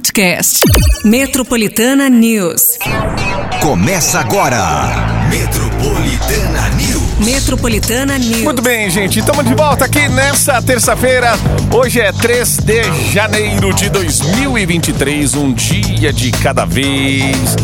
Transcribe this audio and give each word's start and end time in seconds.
podcast. 0.00 0.60
Metropolitana 1.04 2.08
News. 2.08 2.78
Começa 3.60 4.18
agora. 4.18 5.26
Metropolitana 5.28 6.68
News. 6.70 7.26
Metropolitana 7.26 8.18
News. 8.18 8.42
Muito 8.42 8.62
bem, 8.62 8.88
gente. 8.88 9.18
Estamos 9.18 9.44
de 9.44 9.54
volta 9.54 9.84
aqui 9.84 10.08
nessa 10.08 10.62
terça-feira. 10.62 11.34
Hoje 11.70 12.00
é 12.00 12.12
3 12.12 12.56
de 12.64 13.12
janeiro 13.12 13.74
de 13.74 13.90
2023, 13.90 15.34
um 15.34 15.52
dia 15.52 16.10
de 16.14 16.30
cada 16.30 16.64
vez. 16.64 17.54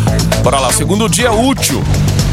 Bora 0.42 0.60
lá, 0.60 0.70
segundo 0.70 1.08
dia 1.08 1.32
útil 1.32 1.82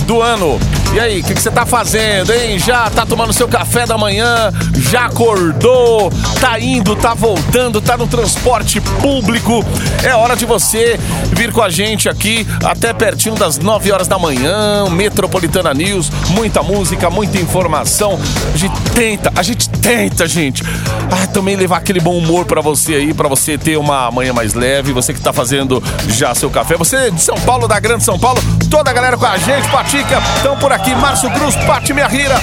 do 0.03 0.21
ano. 0.21 0.59
E 0.93 0.99
aí, 0.99 1.21
o 1.21 1.23
que, 1.23 1.33
que 1.33 1.41
você 1.41 1.49
tá 1.49 1.65
fazendo, 1.65 2.31
hein? 2.31 2.59
Já 2.59 2.87
tá 2.87 3.03
tomando 3.03 3.33
seu 3.33 3.47
café 3.47 3.83
da 3.83 3.97
manhã? 3.97 4.51
Já 4.77 5.05
acordou? 5.05 6.11
Tá 6.39 6.59
indo, 6.59 6.95
tá 6.95 7.15
voltando, 7.15 7.81
tá 7.81 7.97
no 7.97 8.05
transporte 8.05 8.79
público? 8.79 9.65
É 10.03 10.15
hora 10.15 10.35
de 10.35 10.45
você 10.45 10.99
vir 11.31 11.51
com 11.51 11.63
a 11.63 11.69
gente 11.69 12.07
aqui 12.07 12.45
até 12.63 12.93
pertinho 12.93 13.33
das 13.33 13.57
9 13.57 13.91
horas 13.91 14.07
da 14.07 14.19
manhã, 14.19 14.87
Metropolitana 14.91 15.73
News, 15.73 16.11
muita 16.29 16.61
música, 16.61 17.09
muita 17.09 17.39
informação. 17.39 18.19
A 18.53 18.57
gente 18.57 18.79
tenta, 18.93 19.33
a 19.35 19.41
gente 19.41 19.67
tenta, 19.69 20.27
gente. 20.27 20.63
Ah, 21.11 21.25
também 21.25 21.55
levar 21.55 21.77
aquele 21.77 21.99
bom 21.99 22.15
humor 22.15 22.45
para 22.45 22.61
você 22.61 22.93
aí, 22.95 23.13
para 23.15 23.27
você 23.27 23.57
ter 23.57 23.77
uma 23.77 24.11
manhã 24.11 24.31
mais 24.31 24.53
leve, 24.53 24.93
você 24.93 25.11
que 25.11 25.21
tá 25.21 25.33
fazendo 25.33 25.81
já 26.07 26.35
seu 26.35 26.51
café. 26.51 26.77
Você 26.77 27.09
de 27.09 27.21
São 27.21 27.35
Paulo, 27.41 27.67
da 27.67 27.79
Grande 27.79 28.03
São 28.03 28.19
Paulo, 28.19 28.39
toda 28.69 28.91
a 28.91 28.93
galera 28.93 29.17
com 29.17 29.25
a 29.25 29.37
gente, 29.37 29.67
Patica, 29.93 30.17
estão 30.37 30.57
por 30.57 30.73
aqui, 30.73 30.95
Márcio 30.95 31.29
Cruz, 31.29 31.55
Pati 31.67 31.93
Rira 31.93 32.41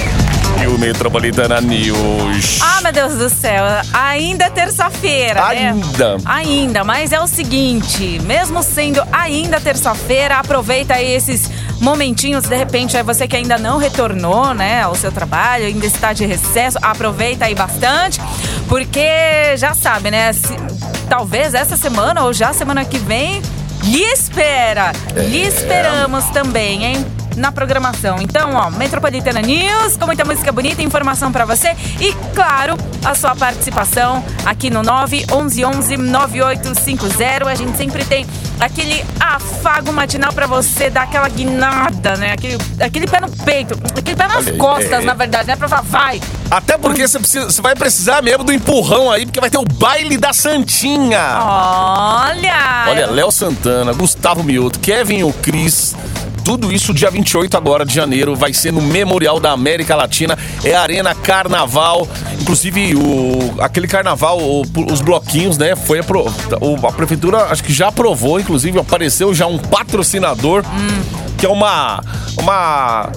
e 0.63 0.67
o 0.67 0.79
Metropolitana 0.79 1.59
News. 1.59 2.59
Ah, 2.61 2.79
meu 2.81 2.93
Deus 2.93 3.15
do 3.15 3.29
céu, 3.29 3.65
ainda 3.91 4.45
é 4.45 4.49
terça-feira, 4.49 5.49
né? 5.49 5.71
Ainda. 5.71 6.17
Ainda, 6.23 6.83
mas 6.85 7.11
é 7.11 7.19
o 7.19 7.27
seguinte, 7.27 8.21
mesmo 8.23 8.63
sendo 8.63 9.03
ainda 9.11 9.59
terça-feira, 9.59 10.37
aproveita 10.37 10.93
aí 10.93 11.11
esses 11.11 11.51
momentinhos, 11.81 12.45
de 12.45 12.55
repente, 12.55 12.95
é 12.95 13.03
você 13.03 13.27
que 13.27 13.35
ainda 13.35 13.57
não 13.57 13.77
retornou, 13.77 14.53
né, 14.53 14.83
ao 14.83 14.95
seu 14.95 15.11
trabalho, 15.11 15.65
ainda 15.65 15.85
está 15.85 16.13
de 16.13 16.25
recesso, 16.25 16.77
aproveita 16.81 17.43
aí 17.45 17.53
bastante, 17.55 18.21
porque 18.69 19.57
já 19.57 19.73
sabe, 19.73 20.09
né, 20.09 20.31
se, 20.31 20.55
talvez 21.09 21.53
essa 21.53 21.75
semana 21.75 22.23
ou 22.23 22.31
já 22.31 22.53
semana 22.53 22.85
que 22.85 22.97
vem, 22.97 23.41
lhe 23.83 24.03
espera, 24.03 24.93
É. 25.17 25.19
lhe 25.23 25.41
esperamos 25.41 26.23
também, 26.27 26.85
hein? 26.85 27.05
Na 27.35 27.51
programação. 27.51 28.17
Então, 28.21 28.53
ó, 28.55 28.69
Metropolitana 28.69 29.41
News, 29.41 29.97
com 29.97 30.05
muita 30.05 30.25
música 30.25 30.51
bonita, 30.51 30.81
informação 30.81 31.31
pra 31.31 31.45
você 31.45 31.75
e, 31.99 32.13
claro, 32.35 32.75
a 33.03 33.15
sua 33.15 33.35
participação 33.35 34.23
aqui 34.45 34.69
no 34.69 34.83
911 34.83 35.97
9850. 35.97 37.49
A 37.49 37.55
gente 37.55 37.77
sempre 37.77 38.03
tem 38.05 38.25
aquele 38.59 39.03
afago 39.19 39.91
matinal 39.91 40.31
pra 40.33 40.45
você 40.45 40.89
dar 40.89 41.03
aquela 41.03 41.27
guinada, 41.29 42.15
né? 42.17 42.33
Aquele, 42.33 42.57
aquele 42.79 43.07
pé 43.07 43.19
no 43.19 43.29
peito, 43.29 43.75
aquele 43.97 44.15
pé 44.15 44.27
nas 44.27 44.47
Olha 44.47 44.57
costas, 44.57 45.01
é. 45.01 45.01
na 45.01 45.13
verdade, 45.13 45.47
né? 45.47 45.55
Pra 45.55 45.67
falar, 45.67 45.81
vai. 45.81 46.21
Até 46.49 46.77
porque 46.77 47.07
você, 47.07 47.17
precisa, 47.17 47.61
vai 47.61 47.75
precisar 47.75 48.21
mesmo 48.21 48.43
do 48.43 48.53
empurrão 48.53 49.09
aí, 49.09 49.25
porque 49.25 49.39
vai 49.39 49.49
ter 49.49 49.57
o 49.57 49.65
baile 49.65 50.17
da 50.17 50.33
Santinha. 50.33 51.39
Olha! 51.41 52.85
Olha, 52.87 53.07
Léo 53.07 53.31
Santana, 53.31 53.93
Gustavo 53.93 54.43
Mioto, 54.43 54.79
Kevin 54.79 55.23
o 55.23 55.33
Cris. 55.33 55.95
Tudo 56.51 56.69
isso 56.69 56.93
dia 56.93 57.09
28 57.09 57.55
agora 57.55 57.85
de 57.85 57.93
janeiro 57.95 58.35
vai 58.35 58.53
ser 58.53 58.73
no 58.73 58.81
Memorial 58.81 59.39
da 59.39 59.51
América 59.53 59.95
Latina. 59.95 60.37
É 60.65 60.75
Arena 60.75 61.15
Carnaval. 61.15 62.05
Inclusive, 62.41 62.93
o, 62.93 63.55
aquele 63.61 63.87
carnaval, 63.87 64.37
o- 64.37 64.63
os 64.91 64.99
bloquinhos, 64.99 65.57
né? 65.57 65.77
Foi 65.77 66.01
o- 66.01 66.85
a 66.85 66.91
prefeitura 66.91 67.45
acho 67.45 67.63
que 67.63 67.71
já 67.71 67.87
aprovou, 67.87 68.37
inclusive 68.37 68.77
apareceu 68.77 69.33
já 69.33 69.47
um 69.47 69.57
patrocinador, 69.57 70.65
que 71.37 71.45
é 71.45 71.49
uma. 71.49 72.03
uma 72.37 73.09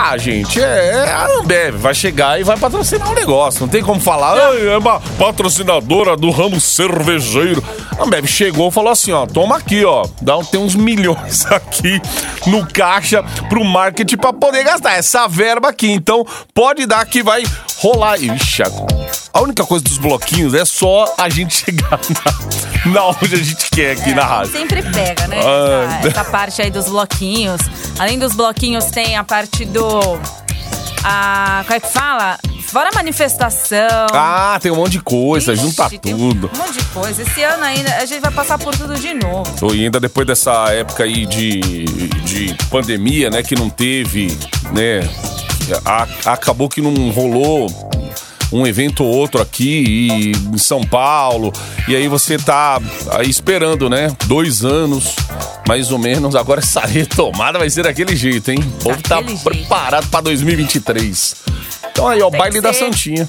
ah, 0.00 0.16
gente, 0.16 0.60
é, 0.62 0.90
é 1.06 1.10
a 1.12 1.26
Ambev. 1.38 1.76
Vai 1.76 1.94
chegar 1.94 2.40
e 2.40 2.44
vai 2.44 2.56
patrocinar 2.56 3.10
o 3.10 3.14
negócio. 3.14 3.60
Não 3.62 3.68
tem 3.68 3.82
como 3.82 4.00
falar, 4.00 4.38
"Ai, 4.38 4.68
é 4.68 4.78
uma 4.78 5.00
patrocinadora 5.18 6.16
do 6.16 6.30
ramo 6.30 6.60
cervejeiro. 6.60 7.62
A 7.98 8.04
Ambev 8.04 8.26
chegou 8.26 8.68
e 8.68 8.72
falou 8.72 8.92
assim: 8.92 9.12
ó, 9.12 9.26
toma 9.26 9.56
aqui, 9.56 9.84
ó. 9.84 10.06
Dá, 10.22 10.36
um- 10.36 10.44
tem 10.44 10.60
uns 10.60 10.74
milhões 10.74 11.44
aqui 11.50 12.00
no 12.46 12.66
caixa 12.66 13.22
pro 13.48 13.64
marketing 13.64 14.16
pra 14.16 14.32
poder 14.32 14.64
gastar. 14.64 14.92
Essa 14.96 15.26
verba 15.26 15.68
aqui. 15.68 15.90
Então, 15.90 16.24
pode 16.54 16.86
dar 16.86 17.04
que 17.06 17.22
vai 17.22 17.42
rolar. 17.80 18.18
Ixi, 18.18 18.62
a- 18.62 18.97
a 19.38 19.42
única 19.42 19.64
coisa 19.64 19.84
dos 19.84 19.98
bloquinhos 19.98 20.52
é 20.52 20.64
só 20.64 21.14
a 21.16 21.28
gente 21.28 21.54
chegar 21.64 21.98
na, 22.84 22.92
na 22.92 23.06
onde 23.06 23.34
a 23.34 23.38
gente 23.38 23.70
quer 23.70 23.92
aqui 23.92 24.12
na 24.14 24.24
rádio. 24.24 24.52
Sempre 24.52 24.82
pega, 24.82 25.26
né? 25.28 25.38
Ah. 25.44 25.98
Essa, 25.98 26.08
essa 26.08 26.24
parte 26.24 26.60
aí 26.60 26.70
dos 26.70 26.86
bloquinhos. 26.88 27.60
Além 27.98 28.18
dos 28.18 28.34
bloquinhos, 28.34 28.86
tem 28.86 29.16
a 29.16 29.22
parte 29.24 29.64
do. 29.64 30.18
A, 31.04 31.62
como 31.64 31.74
é 31.76 31.80
que 31.80 31.88
fala? 31.92 32.38
Fora 32.66 32.90
a 32.92 32.94
manifestação. 32.94 34.06
Ah, 34.12 34.58
tem 34.60 34.70
um 34.70 34.76
monte 34.76 34.92
de 34.92 35.00
coisa, 35.00 35.52
Ixi, 35.54 35.62
junta 35.62 35.88
tudo. 35.88 36.50
Um 36.52 36.58
monte 36.58 36.72
de 36.78 36.84
coisa. 36.86 37.22
Esse 37.22 37.42
ano 37.42 37.64
ainda 37.64 37.94
a 37.96 38.04
gente 38.04 38.20
vai 38.20 38.30
passar 38.32 38.58
por 38.58 38.76
tudo 38.76 38.94
de 38.94 39.14
novo. 39.14 39.74
E 39.74 39.84
ainda 39.84 39.98
depois 39.98 40.26
dessa 40.26 40.52
época 40.72 41.04
aí 41.04 41.24
de, 41.24 41.60
de 42.24 42.54
pandemia, 42.68 43.30
né, 43.30 43.42
que 43.42 43.54
não 43.54 43.70
teve, 43.70 44.36
né, 44.72 45.08
a- 45.84 46.06
acabou 46.32 46.68
que 46.68 46.82
não 46.82 47.10
rolou 47.10 47.68
um 48.52 48.66
evento 48.66 49.04
ou 49.04 49.14
outro 49.14 49.40
aqui 49.40 50.32
em 50.52 50.58
São 50.58 50.82
Paulo, 50.82 51.52
e 51.86 51.94
aí 51.94 52.08
você 52.08 52.38
tá 52.38 52.80
aí 53.12 53.28
esperando, 53.28 53.88
né, 53.90 54.14
dois 54.26 54.64
anos, 54.64 55.14
mais 55.66 55.92
ou 55.92 55.98
menos, 55.98 56.34
agora 56.34 56.60
essa 56.60 56.80
retomada 56.86 57.58
vai 57.58 57.68
ser 57.70 57.84
daquele 57.84 58.16
jeito, 58.16 58.50
hein? 58.50 58.58
O 58.80 58.84
povo 58.84 59.02
tá 59.02 59.22
jeito. 59.22 59.42
preparado 59.44 60.08
pra 60.08 60.20
2023. 60.20 61.36
Então 61.90 62.08
aí, 62.08 62.22
ó, 62.22 62.30
Tem 62.30 62.38
baile 62.38 62.60
da. 62.60 62.72
Santinha. 62.72 63.28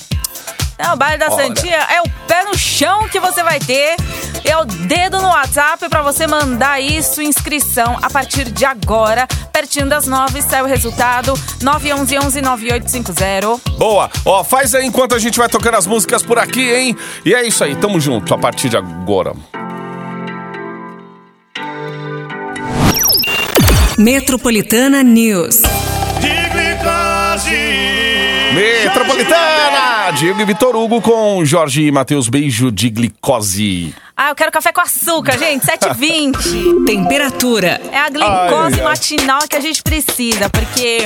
Não, 0.78 0.94
o 0.94 0.96
baile 0.96 1.18
da 1.18 1.30
Olha. 1.30 1.48
Santinha 1.48 1.76
é 1.76 2.02
o 2.02 2.10
pé 2.26 2.46
no 2.46 2.58
chão 2.58 3.10
que 3.10 3.20
você 3.20 3.44
vai 3.44 3.60
ter. 3.60 3.98
É 4.44 4.58
o 4.58 4.66
dedo 4.66 5.22
no 5.22 5.28
WhatsApp 5.30 5.88
pra 5.90 6.02
você 6.02 6.26
mandar 6.28 6.72
aí 6.72 7.02
sua 7.04 7.24
inscrição 7.24 7.98
a 8.02 8.10
partir 8.10 8.52
de 8.52 8.66
agora. 8.66 9.28
Pertinho 9.52 9.88
das 9.88 10.08
nove, 10.08 10.42
sai 10.42 10.62
o 10.62 10.66
resultado. 10.66 11.34
911-9850. 11.62 13.60
Boa! 13.78 14.10
Ó, 14.26 14.44
faz 14.44 14.74
aí 14.74 14.86
enquanto 14.86 15.16
a 15.16 15.20
gente 15.20 15.38
vai 15.38 15.48
tocando 15.50 15.76
as 15.76 15.86
músicas 15.86 16.24
por 16.24 16.40
aqui, 16.40 16.72
hein? 16.72 16.98
E 17.26 17.34
é 17.34 17.46
isso 17.46 17.64
aí, 17.64 17.76
tamo 17.76 18.00
junto 18.00 18.34
a 18.34 18.38
partir 18.38 18.70
de 18.70 18.78
agora. 18.78 19.34
Metropolitana 23.98 25.04
News. 25.04 25.62
Metropolitana! 29.10 30.12
Diego 30.12 30.42
e 30.42 30.46
Vitor 30.46 30.76
Hugo 30.76 31.02
com 31.02 31.44
Jorge 31.44 31.84
e 31.84 31.92
Matheus 31.92 32.28
Beijo 32.30 32.72
de 32.72 32.90
Glicose. 32.90 33.94
Ah, 34.16 34.30
eu 34.30 34.36
quero 34.36 34.52
café 34.52 34.72
com 34.72 34.82
açúcar, 34.82 35.38
gente. 35.38 35.66
7h20. 35.66 36.86
Temperatura. 36.86 37.82
É 37.92 37.98
a 38.00 38.10
glicose 38.10 38.76
Ai, 38.76 38.80
ai. 38.80 38.84
matinal 38.84 39.40
que 39.50 39.56
a 39.56 39.60
gente 39.60 39.82
precisa, 39.82 40.50
porque 40.50 41.00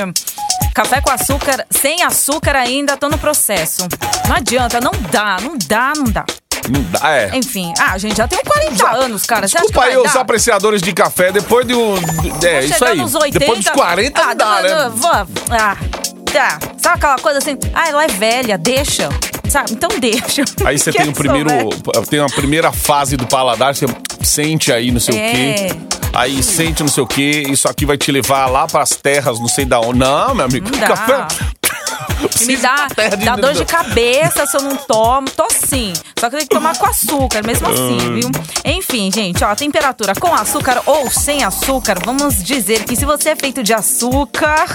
café 0.73 0.99
com 0.99 1.11
açúcar, 1.11 1.65
sem 1.69 2.01
açúcar 2.03 2.55
ainda, 2.55 2.97
tô 2.97 3.07
no 3.07 3.17
processo. 3.17 3.87
Não 4.27 4.35
adianta, 4.35 4.81
não 4.81 4.91
dá, 5.11 5.37
não 5.41 5.55
dá, 5.57 5.93
não 5.95 6.05
dá. 6.05 6.25
Não 6.69 6.81
dá, 6.83 7.09
é. 7.11 7.29
Enfim, 7.37 7.73
ah, 7.77 7.91
a 7.91 7.97
gente 7.97 8.15
já 8.15 8.27
tem 8.27 8.39
40 8.43 8.89
anos, 8.89 9.25
cara. 9.25 9.47
Você 9.47 9.57
acha 9.57 9.65
que 9.65 9.71
Desculpa 9.73 9.87
aí 9.87 9.95
vai 9.97 10.05
os 10.07 10.13
dar? 10.13 10.21
apreciadores 10.21 10.81
de 10.81 10.93
café 10.93 11.31
depois 11.31 11.67
de 11.67 11.73
um. 11.75 11.95
É, 12.41 12.63
isso 12.63 12.83
aí. 12.85 12.97
nos 12.97 13.13
80. 13.13 13.37
Depois 13.39 13.59
dos 13.59 13.69
40 13.69 14.21
ah, 14.21 14.25
não 14.27 14.35
dá, 14.35 14.61
não, 14.61 14.61
né? 14.61 14.91
vou- 14.95 15.11
ah, 15.11 15.77
Sabe 16.77 16.95
aquela 16.97 17.17
coisa 17.17 17.39
assim? 17.39 17.57
Ah, 17.73 17.89
ela 17.89 18.03
é 18.05 18.07
velha, 18.07 18.57
deixa. 18.57 19.09
Sabe? 19.49 19.71
Então 19.73 19.89
deixa. 19.99 20.43
Aí 20.65 20.77
você 20.79 20.91
tem 20.91 21.07
o 21.09 21.13
primeiro. 21.13 21.49
velha. 21.49 21.69
Tem 22.09 22.19
a 22.19 22.25
primeira 22.27 22.71
fase 22.71 23.15
do 23.17 23.25
paladar, 23.27 23.75
você 23.75 23.85
sente 24.23 24.71
aí 24.71 24.89
não 24.91 24.99
sei 24.99 25.17
É. 25.17 25.27
o 25.29 25.31
quê. 25.35 25.79
Aí 26.13 26.43
sente 26.43 26.81
não 26.83 26.89
sei 26.89 27.03
o 27.03 27.07
quê, 27.07 27.43
isso 27.49 27.67
aqui 27.67 27.85
vai 27.85 27.97
te 27.97 28.11
levar 28.11 28.45
lá 28.47 28.67
pras 28.67 28.91
terras, 28.91 29.39
não 29.39 29.47
sei 29.47 29.65
da 29.65 29.79
onde. 29.79 29.99
Não, 29.99 30.33
meu 30.35 30.45
amigo, 30.45 30.69
Não 30.69 30.87
café. 30.87 31.27
Me 32.45 32.57
dá, 32.57 32.87
dá 33.23 33.35
dor 33.35 33.53
de 33.53 33.65
cabeça 33.65 34.45
se 34.45 34.57
eu 34.57 34.61
não 34.61 34.75
tomo. 34.75 35.29
Tô 35.29 35.47
sim. 35.49 35.93
Só 36.19 36.29
que 36.29 36.35
eu 36.35 36.39
tenho 36.39 36.49
que 36.49 36.55
tomar 36.55 36.77
com 36.77 36.85
açúcar, 36.85 37.45
mesmo 37.45 37.67
assim, 37.67 37.97
Ah. 37.99 38.13
viu? 38.13 38.31
Enfim, 38.65 39.11
gente, 39.13 39.43
ó, 39.43 39.47
a 39.49 39.55
temperatura 39.55 40.13
com 40.15 40.33
açúcar 40.33 40.81
ou 40.85 41.09
sem 41.11 41.43
açúcar, 41.43 41.97
vamos 42.03 42.41
dizer 42.43 42.83
que 42.85 42.95
se 42.95 43.05
você 43.05 43.29
é 43.29 43.35
feito 43.35 43.61
de 43.61 43.73
açúcar, 43.73 44.65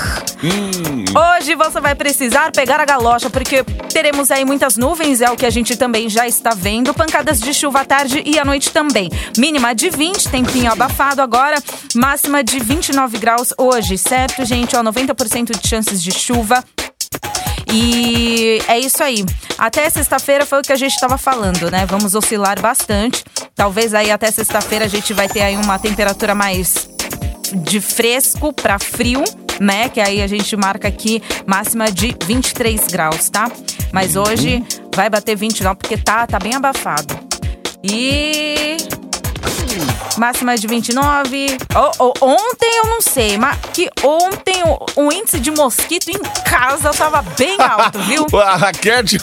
Hum. 0.43 1.05
hoje 1.39 1.55
você 1.55 1.81
vai 1.81 1.95
precisar 1.95 2.53
pegar 2.53 2.81
a 2.81 2.85
galocha, 2.85 3.31
porque 3.31 3.65
teremos 3.93 4.31
aí 4.31 4.45
muitas 4.45 4.77
nuvens, 4.77 5.21
é 5.21 5.31
o 5.31 5.37
que 5.37 5.47
a 5.47 5.51
gente 5.51 5.77
também 5.77 6.09
já 6.09 6.27
está 6.27 6.51
vendo. 6.55 6.93
Pancadas 6.95 7.41
de 7.41 7.53
chuva 7.55 7.81
à 7.81 7.85
tarde 7.85 8.23
e 8.27 8.39
à 8.39 8.45
noite 8.45 8.71
também. 8.71 9.11
Mínima 9.37 9.75
de 9.75 9.89
20, 9.91 10.29
tempinho 10.29 10.71
abafado 10.71 11.23
agora. 11.23 11.57
Máxima 11.95 12.45
de 12.45 12.59
29 12.59 13.19
graus 13.19 13.53
hoje, 13.57 13.97
certo, 13.97 14.45
gente? 14.45 14.77
Ó, 14.77 14.83
90% 14.83 15.59
de 15.59 15.67
chances 15.69 16.03
de 16.03 16.13
chuva. 16.13 16.63
E 17.73 18.61
é 18.67 18.79
isso 18.79 19.03
aí. 19.03 19.25
Até 19.59 19.89
sexta-feira 19.91 20.47
foi 20.47 20.61
o 20.61 20.63
que 20.63 20.73
a 20.73 20.77
gente 20.77 20.95
estava 20.95 21.19
falando, 21.19 21.71
né? 21.71 21.85
Vamos 21.87 22.15
oscilar 22.15 22.61
bastante. 22.61 23.25
Talvez 23.55 23.93
aí 23.93 24.11
até 24.11 24.31
sexta-feira 24.31 24.85
a 24.85 24.89
gente 24.89 25.13
vai 25.13 25.29
ter 25.29 25.43
aí 25.43 25.57
uma 25.57 25.79
temperatura 25.79 26.35
mais 26.35 26.89
de 27.55 27.81
fresco 27.81 28.53
para 28.53 28.79
frio, 28.79 29.25
né? 29.61 29.89
Que 29.89 30.01
aí 30.01 30.23
a 30.23 30.27
gente 30.27 30.57
marca 30.57 30.89
aqui 30.89 31.23
máxima 31.47 31.91
de 31.91 32.17
23 32.25 32.87
graus, 32.87 33.29
tá? 33.29 33.51
Mas 33.93 34.17
hoje 34.17 34.63
vai 34.95 35.11
bater 35.11 35.37
29 35.37 35.77
porque 35.77 35.97
tá, 35.97 36.27
tá 36.27 36.39
bem 36.39 36.55
abafado. 36.55 37.19
E 37.83 38.77
máxima 40.19 40.57
de 40.57 40.67
29. 40.67 41.57
O- 41.75 42.05
o- 42.05 42.15
ontem 42.23 42.79
eu 42.79 42.87
não 42.87 43.01
sei, 43.01 43.37
mas 43.39 43.57
que 43.73 43.89
ontem 44.05 44.63
o, 44.65 45.05
o 45.07 45.13
índice 45.13 45.39
de 45.41 45.51
mosquito 45.51 46.09
em 46.11 46.19
casa 46.45 46.91
tava 46.91 47.23
bem 47.37 47.57
alto, 47.61 47.99
viu? 48.01 48.27
A 48.41 48.57
raquete. 48.57 49.19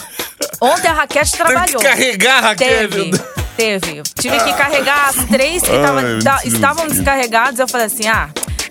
Ontem 0.60 0.88
a 0.88 0.92
Raquete 0.92 1.32
Teve 1.32 1.44
trabalhou. 1.44 1.80
que 1.80 1.86
carregar 1.88 2.38
a 2.38 2.40
raquete. 2.48 2.88
Teve, 2.88 3.10
teve. 3.56 4.02
Tive 4.20 4.38
que 4.44 4.52
carregar 4.54 5.08
as 5.10 5.24
três 5.26 5.62
que 5.62 5.70
Ai, 5.70 5.82
tava- 5.82 6.02
meu 6.02 6.18
da- 6.22 6.40
estavam 6.44 6.86
descarregadas. 6.88 7.58
Eu 7.58 7.68
falei 7.68 7.86
assim: 7.86 8.06
ah, 8.08 8.28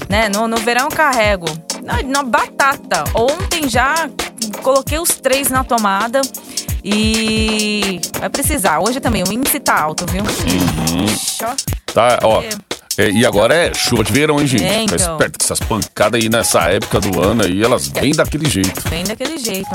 né, 0.10 0.30
no, 0.30 0.48
no 0.48 0.58
verão 0.58 0.86
eu 0.86 0.90
carrego. 0.96 1.46
Na, 1.84 2.02
na 2.04 2.24
batata. 2.24 3.04
Ontem 3.14 3.68
já 3.70 4.10
coloquei 4.64 4.98
os 5.00 5.10
três 5.16 5.50
na 5.50 5.64
tomada. 5.64 6.22
E 6.84 8.00
vai 8.20 8.30
precisar. 8.30 8.80
Hoje 8.80 9.00
também 9.00 9.24
o 9.24 9.32
índice 9.34 9.60
tá 9.60 9.80
alto, 9.82 10.06
viu? 10.08 10.24
Uhum. 10.24 11.06
Tá, 11.96 12.20
ó. 12.24 12.44
É, 12.98 13.10
e 13.10 13.26
agora 13.26 13.54
é 13.54 13.74
chuva 13.74 14.04
de 14.04 14.12
verão, 14.14 14.40
hein, 14.40 14.48
gente? 14.48 14.64
É, 14.64 14.80
Fica 14.82 14.96
então. 14.96 15.14
esperto 15.14 15.40
que 15.40 15.44
essas 15.46 15.60
pancadas 15.60 16.22
aí 16.22 16.30
nessa 16.30 16.62
época 16.72 17.00
do 17.02 17.22
ano 17.22 17.44
aí, 17.44 17.62
elas 17.64 17.88
vêm 17.88 18.12
daquele 18.14 18.50
jeito. 18.50 18.90
Bem 18.90 19.04
daquele 19.04 19.38
jeito. 19.38 19.70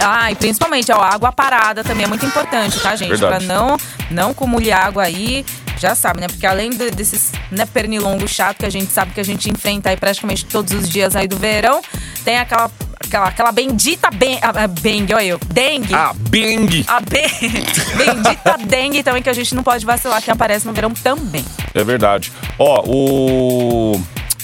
Ah, 0.00 0.30
e 0.30 0.34
principalmente, 0.36 0.90
ó, 0.92 1.00
água 1.00 1.32
parada 1.32 1.82
também 1.82 2.04
é 2.04 2.08
muito 2.08 2.24
importante, 2.26 2.78
tá, 2.80 2.94
gente? 2.94 3.08
Verdade. 3.08 3.44
Pra 3.46 3.54
não, 3.54 3.76
não 4.10 4.30
acumular 4.30 4.84
água 4.86 5.02
aí, 5.04 5.44
já 5.78 5.94
sabe, 5.96 6.20
né? 6.20 6.28
Porque 6.28 6.46
além 6.46 6.70
de- 6.70 6.90
desses 6.92 7.32
né, 7.50 7.66
pernilongo 7.66 8.28
chato 8.28 8.58
que 8.58 8.66
a 8.66 8.70
gente 8.70 8.92
sabe 8.92 9.12
que 9.12 9.20
a 9.20 9.24
gente 9.24 9.50
enfrenta 9.50 9.90
aí 9.90 9.96
praticamente 9.96 10.44
todos 10.44 10.72
os 10.72 10.88
dias 10.88 11.16
aí 11.16 11.26
do 11.26 11.36
verão, 11.38 11.80
tem 12.24 12.38
aquela, 12.38 12.70
aquela, 13.10 13.26
aquela 13.28 13.52
bendita 13.52 14.08
ben, 14.10 14.38
a, 14.40 14.64
a 14.64 14.66
dengue, 14.66 15.12
olha 15.14 15.24
eu, 15.26 15.38
dengue. 15.52 15.94
Ah, 15.94 16.12
bang! 16.16 16.84
A 16.86 17.00
be- 17.00 17.30
bendita 17.96 18.56
dengue 18.66 19.02
também 19.02 19.22
que 19.22 19.28
a 19.28 19.32
gente 19.32 19.54
não 19.54 19.62
pode 19.62 19.84
vacilar, 19.84 20.22
que 20.22 20.30
aparece 20.30 20.66
no 20.66 20.72
verão 20.72 20.90
também. 20.92 21.44
É 21.74 21.82
verdade. 21.84 22.32
Ó, 22.58 22.82
o. 22.86 24.00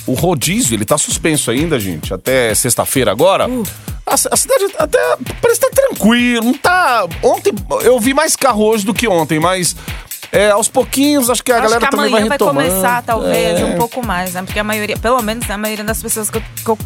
O 0.08 0.14
rodízio, 0.14 0.76
ele 0.76 0.84
tá 0.84 0.96
suspenso 0.96 1.50
ainda, 1.50 1.80
gente. 1.80 2.14
Até 2.14 2.54
sexta-feira 2.54 3.10
agora. 3.10 3.48
Uh. 3.48 3.64
A, 4.06 4.14
a 4.14 4.36
cidade 4.36 4.66
até 4.78 4.98
parece 5.42 5.58
estar 5.60 5.68
tá 5.70 5.82
tranquilo. 5.82 6.44
Não 6.44 6.54
tá. 6.54 7.08
Ontem 7.24 7.52
eu 7.82 7.98
vi 7.98 8.14
mais 8.14 8.36
carro 8.36 8.64
hoje 8.66 8.84
do 8.86 8.94
que 8.94 9.08
ontem, 9.08 9.40
mas. 9.40 9.74
É, 10.30 10.50
aos 10.50 10.68
pouquinhos, 10.68 11.28
acho 11.30 11.42
que 11.42 11.50
a 11.50 11.56
Acho 11.56 11.62
galera 11.64 11.80
que 11.86 11.90
também 11.90 12.06
amanhã 12.06 12.28
vai 12.28 12.38
vai, 12.38 12.38
retomando. 12.38 12.68
começar, 12.68 13.02
talvez, 13.02 13.60
É. 13.60 13.64
um 13.64 13.76
pouco 13.78 14.04
mais, 14.04 14.34
né? 14.34 14.42
Porque 14.42 14.58
a 14.58 14.64
maioria, 14.64 14.96
pelo 14.96 15.20
menos 15.22 15.48
a 15.50 15.56
maioria 15.58 15.84
das 15.84 16.00
pessoas 16.02 16.28
que 16.30 16.36
eu, 16.38 16.42
que 16.64 16.68
eu 16.68 16.78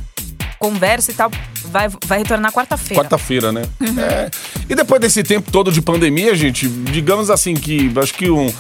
converso 0.59 1.11
e 1.11 1.15
tal, 1.15 1.31
vai, 1.71 1.89
vai 2.07 2.19
retornar 2.19 2.53
quarta-feira. 2.53 3.03
Quarta-feira, 3.03 3.53
né? 3.53 3.63
Uhum. 3.81 4.01
É. 4.01 4.31
E 4.69 4.75
depois 4.75 5.01
desse 5.01 5.23
tempo 5.23 5.51
todo 5.51 5.71
de 5.73 5.81
pandemia, 5.81 6.35
gente, 6.35 6.69
digamos 6.69 7.31
assim 7.31 7.55
que 7.55 7.91
acho 7.97 8.13
que 8.15 8.29
um. 8.31 8.47
o- 8.49 8.53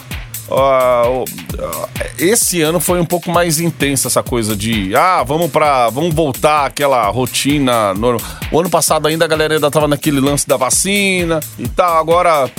ah, 0.53 1.89
esse 2.19 2.61
ano 2.62 2.81
foi 2.81 3.01
um 3.01 3.05
pouco 3.05 3.31
mais 3.31 3.61
intensa 3.61 4.09
essa 4.09 4.23
coisa 4.23 4.57
de 4.57 4.95
ah, 4.97 5.23
vamos 5.23 5.51
para 5.51 5.89
vamos 5.91 6.15
voltar 6.15 6.67
àquela 6.67 7.09
rotina. 7.11 7.95
no- 7.95 8.17
o 8.51 8.59
ano 8.61 8.71
passado 8.71 9.07
ainda 9.07 9.25
a 9.25 9.29
galera 9.29 9.55
ainda 9.55 9.71
tava 9.71 9.87
naquele 9.87 10.21
lance 10.21 10.47
da 10.49 10.56
vacina 10.56 11.41
e 11.59 11.69
tal. 11.69 11.99
Agora 11.99 12.51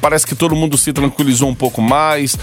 parece 0.00 0.26
que 0.26 0.34
todo 0.34 0.54
mundo 0.54 0.78
se 0.78 0.92
tranquilizou 0.92 1.48
um 1.48 1.54
pouco 1.54 1.80
mais. 1.82 2.36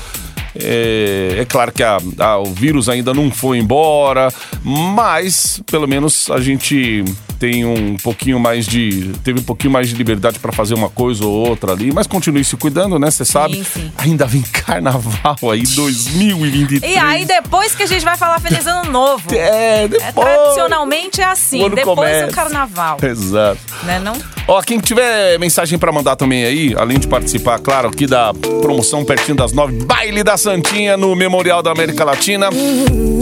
É, 0.59 1.37
é 1.41 1.45
claro 1.45 1.71
que 1.71 1.83
a- 1.83 1.99
a- 2.17 2.39
o 2.39 2.45
vírus 2.53 2.89
ainda 2.89 3.13
não 3.13 3.29
foi 3.31 3.59
embora, 3.59 4.33
mas 4.63 5.61
pelo 5.69 5.87
menos 5.87 6.29
a 6.31 6.39
gente 6.39 7.03
tem 7.39 7.65
um 7.65 7.95
pouquinho 7.97 8.39
mais 8.39 8.65
de. 8.65 9.11
teve 9.23 9.39
um 9.39 9.43
pouquinho 9.43 9.71
mais 9.71 9.89
de 9.89 9.95
liberdade 9.95 10.39
para 10.39 10.51
fazer 10.51 10.73
uma 10.73 10.89
coisa 10.89 11.25
ou 11.25 11.47
outra 11.47 11.71
ali, 11.73 11.91
mas 11.91 12.07
continue 12.07 12.43
se 12.43 12.55
cuidando, 12.57 12.97
né? 12.99 13.11
Você 13.11 13.23
sabe? 13.25 13.63
sim. 13.63 13.91
Ainda 13.97 14.25
vem 14.25 14.41
carnaval 14.65 15.35
aí 15.51 15.63
2023. 15.63 16.93
E 16.93 16.97
aí, 16.97 17.25
depois 17.25 17.75
que 17.75 17.83
a 17.83 17.87
gente 17.87 18.03
vai 18.03 18.17
falar 18.17 18.39
Feliz 18.39 18.65
Ano 18.65 18.91
Novo. 18.91 19.23
É, 19.33 19.83
É, 19.83 19.87
depois. 19.87 20.13
tradicionalmente 20.13 21.21
é 21.21 21.25
assim, 21.25 21.59
depois 21.69 21.85
começa. 21.85 22.27
do 22.27 22.33
carnaval. 22.33 22.97
Exato. 23.01 23.59
Né, 23.83 23.99
não? 23.99 24.13
Ó, 24.47 24.61
quem 24.61 24.79
tiver 24.79 25.37
mensagem 25.39 25.77
pra 25.77 25.91
mandar 25.91 26.15
também 26.15 26.45
aí, 26.45 26.73
além 26.77 26.97
de 26.99 27.07
participar, 27.07 27.59
claro, 27.59 27.89
aqui 27.89 28.07
da 28.07 28.33
promoção 28.33 29.03
pertinho 29.03 29.35
das 29.35 29.51
nove, 29.51 29.83
baile 29.83 30.23
da 30.23 30.37
Santinha 30.37 30.95
no 30.95 31.15
Memorial 31.15 31.61
da 31.61 31.71
América 31.71 32.03
Latina, 32.05 32.49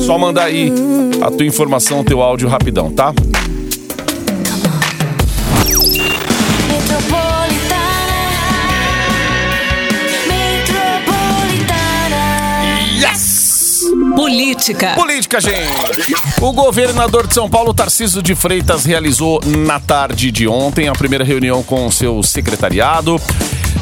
só 0.06 0.18
mandar 0.18 0.44
aí 0.46 0.72
a 1.22 1.32
tua 1.32 1.46
informação, 1.46 2.04
teu 2.04 2.22
áudio 2.22 2.48
rapidão, 2.48 2.92
tá? 2.92 3.14
Política. 14.36 14.96
Política, 14.96 15.40
gente. 15.40 16.14
O 16.42 16.52
governador 16.52 17.26
de 17.26 17.34
São 17.34 17.50
Paulo, 17.50 17.74
Tarcísio 17.74 18.22
de 18.22 18.36
Freitas, 18.36 18.84
realizou 18.84 19.40
na 19.46 19.80
tarde 19.80 20.30
de 20.30 20.46
ontem 20.46 20.90
a 20.90 20.92
primeira 20.92 21.24
reunião 21.24 21.64
com 21.64 21.90
seu 21.90 22.22
secretariado. 22.22 23.16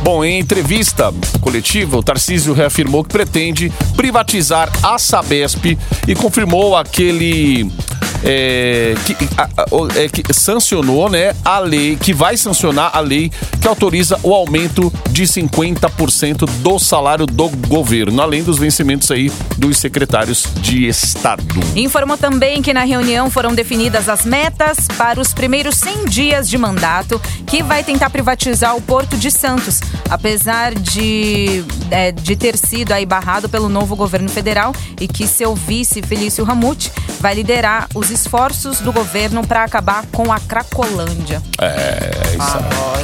Bom, 0.04 0.24
em 0.24 0.40
entrevista 0.40 1.12
coletiva, 1.42 1.98
o 1.98 2.04
Tarcísio 2.04 2.54
reafirmou 2.54 3.04
que 3.04 3.10
pretende 3.10 3.74
privatizar 3.96 4.72
a 4.84 5.00
Sabesp 5.00 5.76
e 6.08 6.14
confirmou 6.14 6.78
aquele 6.78 7.72
é, 8.24 8.96
que, 9.06 9.16
a- 9.38 9.44
a- 9.44 10.00
é, 10.00 10.08
que 10.10 10.24
sancionou 10.34 11.10
né, 11.10 11.36
a 11.44 11.60
lei, 11.60 11.96
que 11.96 12.14
vai 12.14 12.38
sancionar 12.38 12.92
a 12.96 13.00
lei 13.00 13.32
que 13.62 13.68
autoriza 13.68 14.20
o 14.24 14.34
aumento 14.34 14.92
de 15.10 15.24
50% 15.24 16.46
do 16.62 16.80
salário 16.80 17.26
do 17.26 17.50
governo, 17.68 18.22
além 18.22 18.44
dos 18.44 18.58
vencimentos 18.58 19.10
aí 19.12 19.32
dos 19.58 19.78
secretários 19.78 20.46
de 20.62 20.88
Estado. 20.88 21.44
Informou 21.76 22.18
também 22.18 22.62
que 22.62 22.74
na 22.74 22.84
reunião 22.84 23.30
foram 23.30 23.54
definidas 23.54 24.08
as 24.10 24.26
metas 24.26 24.88
para 24.98 25.20
os 25.20 25.34
primeiros 25.34 25.76
100 25.76 26.06
dias 26.06 26.50
de 26.50 26.58
mandato, 26.58 27.22
que 27.48 27.62
vai 27.64 27.84
tentar 27.84 28.10
privatizar 28.10 28.76
o 28.76 28.82
Porto 28.82 29.18
de 29.18 29.30
Santos, 29.32 29.80
apesar 30.10 30.74
de, 30.74 31.64
é, 31.94 32.12
de 32.12 32.36
ter 32.36 32.58
sido 32.58 32.92
aí 32.92 33.06
barrado 33.06 33.48
pelo 33.48 33.70
novo 33.70 33.96
governo 33.96 34.28
federal 34.28 34.74
e 35.00 35.08
que 35.08 35.28
seu 35.28 35.54
vice, 35.56 36.02
Felício 36.02 36.44
Ramute, 36.44 36.92
vai 37.22 37.36
liderar 37.36 37.88
os 37.94 38.10
esforços 38.10 38.80
do 38.80 38.92
governo 38.92 39.46
para 39.46 39.64
acabar 39.64 40.06
com 40.12 40.34
a 40.34 40.40
Cracolândia. 40.40 41.42
É, 41.62 42.12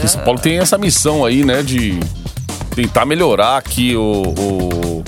isso, 0.01 0.13
São 0.13 0.21
Paulo 0.23 0.39
tem 0.39 0.57
essa 0.57 0.77
missão 0.77 1.23
aí, 1.23 1.45
né, 1.45 1.61
de 1.61 1.99
tentar 2.75 3.05
melhorar 3.05 3.57
aqui 3.57 3.95
o, 3.95 4.01
o- 4.37 5.03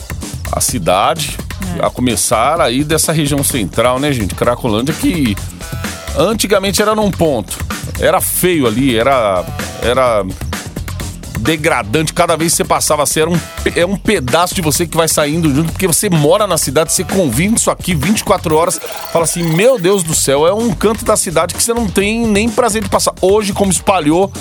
a 0.52 0.60
cidade, 0.62 1.38
a 1.82 1.90
começar 1.90 2.60
aí 2.62 2.84
dessa 2.84 3.12
região 3.12 3.44
central, 3.44 4.00
né, 4.00 4.12
gente? 4.12 4.36
Cracolândia 4.36 4.94
que 4.94 5.36
antigamente 6.18 6.82
era 6.82 6.94
num 6.94 7.10
ponto, 7.10 7.58
era 8.00 8.20
feio 8.20 8.68
ali, 8.68 8.98
era 8.98 9.44
era 9.82 10.24
degradante. 11.42 12.14
Cada 12.14 12.36
vez 12.38 12.54
que 12.54 12.58
você 12.58 12.64
passava 12.64 13.04
assim, 13.04 13.22
era 13.22 13.30
um, 13.30 13.40
é 13.76 13.86
um 13.86 13.98
pedaço 13.98 14.56
de 14.56 14.62
você 14.62 14.86
que 14.86 14.96
vai 14.96 15.08
saindo 15.08 15.54
junto, 15.54 15.72
porque 15.72 15.88
você 15.88 16.10
mora 16.10 16.48
na 16.48 16.58
cidade, 16.58 16.94
você 16.94 17.04
convive 17.04 17.56
isso 17.56 17.72
aqui 17.72 17.94
24 17.96 18.56
horas, 18.56 18.80
fala 19.12 19.26
assim: 19.26 19.44
Meu 19.44 19.80
Deus 19.80 20.04
do 20.04 20.14
céu, 20.14 20.48
é 20.48 20.54
um 20.54 20.72
canto 20.72 21.04
da 21.04 21.18
cidade 21.18 21.54
que 21.54 21.62
você 21.62 21.74
não 21.74 21.88
tem 21.88 22.26
nem 22.26 22.50
prazer 22.50 22.84
de 22.84 22.90
passar. 22.90 23.14
Hoje, 23.22 23.54
como 23.54 23.72
espalhou. 23.72 24.32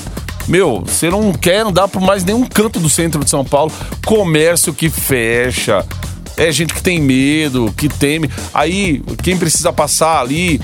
Meu, 0.49 0.83
você 0.85 1.09
não 1.09 1.33
quer 1.33 1.61
andar 1.61 1.87
por 1.87 2.01
mais 2.01 2.25
nenhum 2.25 2.45
canto 2.45 2.81
do 2.81 2.89
centro 2.89 3.23
de 3.23 3.31
São 3.31 3.45
Paulo. 3.45 3.71
Comércio 4.05 4.75
que 4.75 4.89
fecha. 4.89 5.87
É 6.37 6.51
gente 6.51 6.73
que 6.73 6.83
tem 6.83 7.01
medo, 7.01 7.73
que 7.77 7.89
teme. 7.89 8.29
Aí, 8.53 9.03
quem 9.23 9.37
precisa 9.37 9.73
passar 9.73 10.21
ali, 10.21 10.61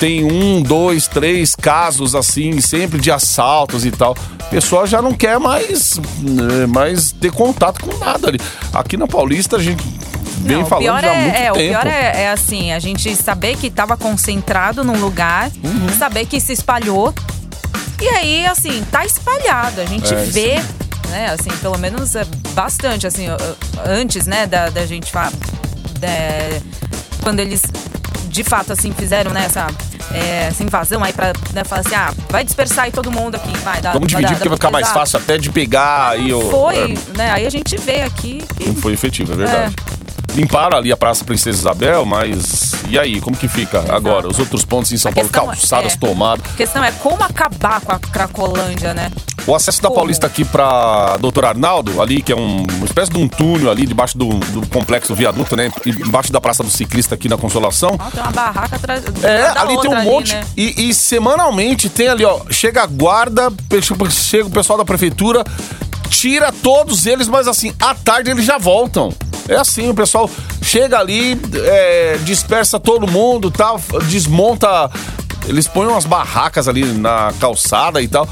tem 0.00 0.24
um, 0.24 0.62
dois, 0.62 1.06
três 1.06 1.54
casos 1.54 2.14
assim, 2.14 2.60
sempre 2.60 3.00
de 3.00 3.10
assaltos 3.10 3.84
e 3.84 3.90
tal. 3.90 4.16
O 4.46 4.50
pessoal 4.50 4.86
já 4.86 5.00
não 5.02 5.12
quer 5.12 5.38
mais, 5.38 5.98
né, 6.20 6.66
mais 6.66 7.12
ter 7.12 7.32
contato 7.32 7.80
com 7.84 7.96
nada 7.98 8.28
ali. 8.28 8.40
Aqui 8.72 8.96
na 8.96 9.06
Paulista 9.06 9.56
a 9.56 9.62
gente 9.62 9.82
vem 10.38 10.58
Não, 10.58 10.66
falando 10.66 11.00
já 11.00 11.10
há 11.10 11.14
é, 11.14 11.20
muito 11.22 11.34
é, 11.36 11.40
tempo. 11.40 11.54
O 11.54 11.58
pior 11.58 11.86
é, 11.86 12.22
é 12.22 12.30
assim, 12.30 12.72
a 12.72 12.78
gente 12.78 13.14
saber 13.16 13.56
que 13.56 13.66
estava 13.68 13.96
concentrado 13.96 14.84
num 14.84 14.98
lugar, 15.00 15.50
Uhum. 15.64 15.88
saber 15.98 16.26
que 16.26 16.40
se 16.40 16.52
espalhou. 16.52 17.12
E 18.00 18.08
aí, 18.08 18.46
assim, 18.46 18.84
tá 18.92 19.04
espalhado. 19.06 19.80
A 19.80 19.86
gente 19.86 20.12
É, 20.12 20.24
vê, 20.24 20.54
né, 21.08 21.26
assim, 21.32 21.50
pelo 21.62 21.78
menos 21.78 22.14
é, 22.14 22.24
bastante, 22.54 23.06
assim, 23.06 23.26
antes, 23.84 24.26
né, 24.26 24.46
da, 24.46 24.68
da 24.68 24.84
gente 24.86 25.10
falar. 25.10 25.32
quando 27.22 27.40
eles 27.40 27.62
de 28.36 28.44
fato 28.44 28.70
assim 28.70 28.92
fizeram 28.92 29.30
né, 29.32 29.46
essa 29.46 29.66
é, 30.12 30.48
essa 30.48 30.62
invasão 30.62 31.02
aí 31.02 31.12
pra 31.12 31.32
né, 31.54 31.64
falar 31.64 31.80
assim, 31.80 31.94
ah, 31.94 32.12
vai 32.28 32.44
dispersar 32.44 32.84
aí 32.84 32.92
todo 32.92 33.10
mundo 33.10 33.34
aqui, 33.34 33.56
vai 33.58 33.80
dar. 33.80 33.94
Vamos 33.94 34.08
dividir 34.08 34.34
porque 34.34 34.48
vai 34.48 34.56
ficar 34.58 34.70
mais 34.70 34.88
fácil 34.88 35.18
até 35.18 35.38
de 35.38 35.50
pegar 35.50 36.10
aí 36.10 36.32
o. 36.32 36.50
Foi, 36.50 36.76
é, 36.76 37.16
né? 37.16 37.30
Aí 37.30 37.46
a 37.46 37.50
gente 37.50 37.76
vê 37.78 38.02
aqui. 38.02 38.44
que- 38.56 38.66
não 38.68 38.74
foi 38.76 38.92
efetivo, 38.92 39.32
é 39.32 39.36
verdade. 39.36 39.74
Limparam 40.34 40.76
ali 40.76 40.92
a 40.92 40.96
Praça 40.98 41.24
Princesa 41.24 41.58
Isabel, 41.58 42.04
mas. 42.04 42.74
E 42.90 42.98
aí, 42.98 43.20
como 43.22 43.34
que 43.34 43.48
fica 43.48 43.82
agora? 43.88 44.28
Os 44.28 44.38
outros 44.38 44.64
pontos 44.66 44.92
em 44.92 44.98
São 44.98 45.10
A 45.10 45.14
Paulo, 45.14 45.30
é- 45.30 45.32
calçadas 45.32 45.94
é. 45.94 45.96
tomadas. 45.96 46.44
A 46.52 46.56
questão 46.56 46.84
é 46.84 46.92
como 46.92 47.22
acabar 47.24 47.80
com 47.80 47.92
a 47.92 47.98
Cracolândia, 47.98 48.92
né? 48.92 49.10
O 49.46 49.54
acesso 49.54 49.80
da? 49.80 49.90
Paulista 49.90 50.26
aqui 50.26 50.44
pra 50.44 51.16
Doutor 51.18 51.44
Arnaldo, 51.44 52.02
ali, 52.02 52.20
que 52.20 52.32
é 52.32 52.36
um- 52.36 52.64
uma 52.64 52.84
espécie 52.84 53.12
de 53.12 53.18
um 53.18 53.28
túnel 53.28 53.70
ali 53.70 53.86
debaixo 53.86 54.18
do, 54.18 54.28
do 54.28 54.66
complexo 54.68 55.14
viaduto, 55.14 55.54
né? 55.54 55.70
Embaixo 55.86 56.32
da 56.32 56.40
Praça 56.40 56.64
do 56.64 56.70
Ciclista 56.70 57.14
aqui 57.14 57.28
na 57.28 57.36
Consolação. 57.38 57.96
Ó, 57.98 58.10
tem 58.10 58.20
uma 58.22 58.32
barraca 58.32 58.74
atrás 58.74 59.04
É, 59.22 59.46
ali 59.56 59.80
tem 59.80 59.90
um 59.90 60.02
monte. 60.02 60.34
né? 60.34 60.44
e, 60.56 60.88
e 60.88 60.94
semanalmente 60.94 61.88
tem 61.88 62.08
ali, 62.08 62.24
ó. 62.24 62.40
Chega 62.50 62.82
a 62.82 62.86
guarda, 62.86 63.52
chega 64.10 64.46
o 64.48 64.50
pessoal 64.50 64.78
da 64.78 64.84
prefeitura, 64.84 65.44
tira 66.10 66.50
todos 66.50 67.06
eles, 67.06 67.28
mas 67.28 67.46
assim, 67.46 67.72
à 67.80 67.94
tarde 67.94 68.30
eles 68.32 68.44
já 68.44 68.58
voltam. 68.58 69.12
É 69.48 69.54
assim, 69.54 69.88
o 69.88 69.94
pessoal 69.94 70.28
chega 70.60 70.98
ali, 70.98 71.40
é, 71.54 72.18
dispersa 72.24 72.80
todo 72.80 73.06
mundo, 73.06 73.48
tal, 73.48 73.80
desmonta. 74.08 74.90
Eles 75.46 75.68
põem 75.68 75.86
umas 75.86 76.04
barracas 76.04 76.66
ali 76.66 76.84
na 76.84 77.32
calçada 77.38 78.02
e 78.02 78.08
tal. 78.08 78.28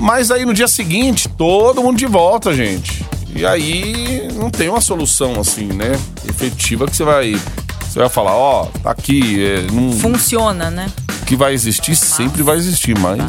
Mas 0.00 0.30
aí 0.30 0.44
no 0.44 0.54
dia 0.54 0.66
seguinte, 0.66 1.28
todo 1.28 1.82
mundo 1.82 1.98
de 1.98 2.06
volta, 2.06 2.52
gente. 2.52 3.04
E 3.34 3.46
aí 3.46 4.28
não 4.34 4.50
tem 4.50 4.68
uma 4.68 4.80
solução 4.80 5.38
assim, 5.38 5.66
né? 5.66 5.92
Efetiva 6.28 6.86
que 6.86 6.96
você 6.96 7.04
vai. 7.04 7.40
Você 7.82 7.98
vai 7.98 8.08
falar, 8.08 8.34
ó, 8.34 8.66
tá 8.82 8.90
aqui, 8.90 9.44
é, 9.44 9.62
não, 9.70 9.92
Funciona, 9.92 10.70
né? 10.70 10.86
que 11.30 11.36
vai 11.36 11.54
existir, 11.54 11.94
sempre 11.94 12.42
vai 12.42 12.56
existir, 12.56 12.98
mas. 12.98 13.22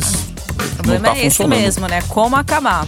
O 0.57 0.75
problema 0.77 1.09
tá 1.09 1.17
é 1.19 1.27
esse 1.27 1.45
mesmo, 1.45 1.87
né? 1.87 2.01
Como 2.07 2.35
acabar. 2.35 2.87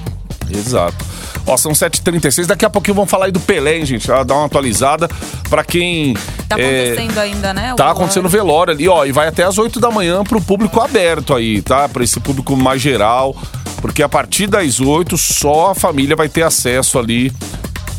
Exato. 0.50 1.06
Ó, 1.46 1.56
são 1.56 1.72
7h36, 1.72 2.48
daqui 2.48 2.66
a 2.66 2.70
pouquinho 2.70 2.96
vamos 2.96 3.12
falar 3.12 3.26
aí 3.26 3.32
do 3.32 3.40
Pelé, 3.40 3.78
hein, 3.78 3.86
gente? 3.86 4.08
Dar 4.08 4.34
uma 4.34 4.48
atualizada 4.48 5.08
pra 5.52 5.64
quem. 5.64 6.16
Tá 6.50 6.60
é, 6.60 6.94
acontecendo 6.94 7.20
ainda, 7.20 7.54
né? 7.54 7.62
Tá 7.62 7.76
velório. 7.76 7.92
acontecendo 7.92 8.28
velório 8.28 8.74
ali, 8.74 8.90
ó, 8.90 9.06
e 9.06 9.12
vai 9.12 9.28
até 9.28 9.44
as 9.44 9.60
8 9.60 9.80
da 9.80 9.92
manhã 9.92 10.24
pro 10.24 10.42
público 10.42 10.82
aberto 10.82 11.36
aí, 11.36 11.62
tá? 11.62 11.88
Pra 11.88 12.04
esse 12.04 12.20
público 12.20 12.58
mais 12.58 12.82
geral, 12.82 13.36
porque 13.84 14.02
a 14.02 14.08
partir 14.08 14.48
das 14.48 14.80
8 14.80 15.18
só 15.18 15.72
a 15.72 15.76
família 15.76 16.16
vai 16.16 16.30
ter 16.30 16.42
acesso 16.42 16.98
ali 16.98 17.34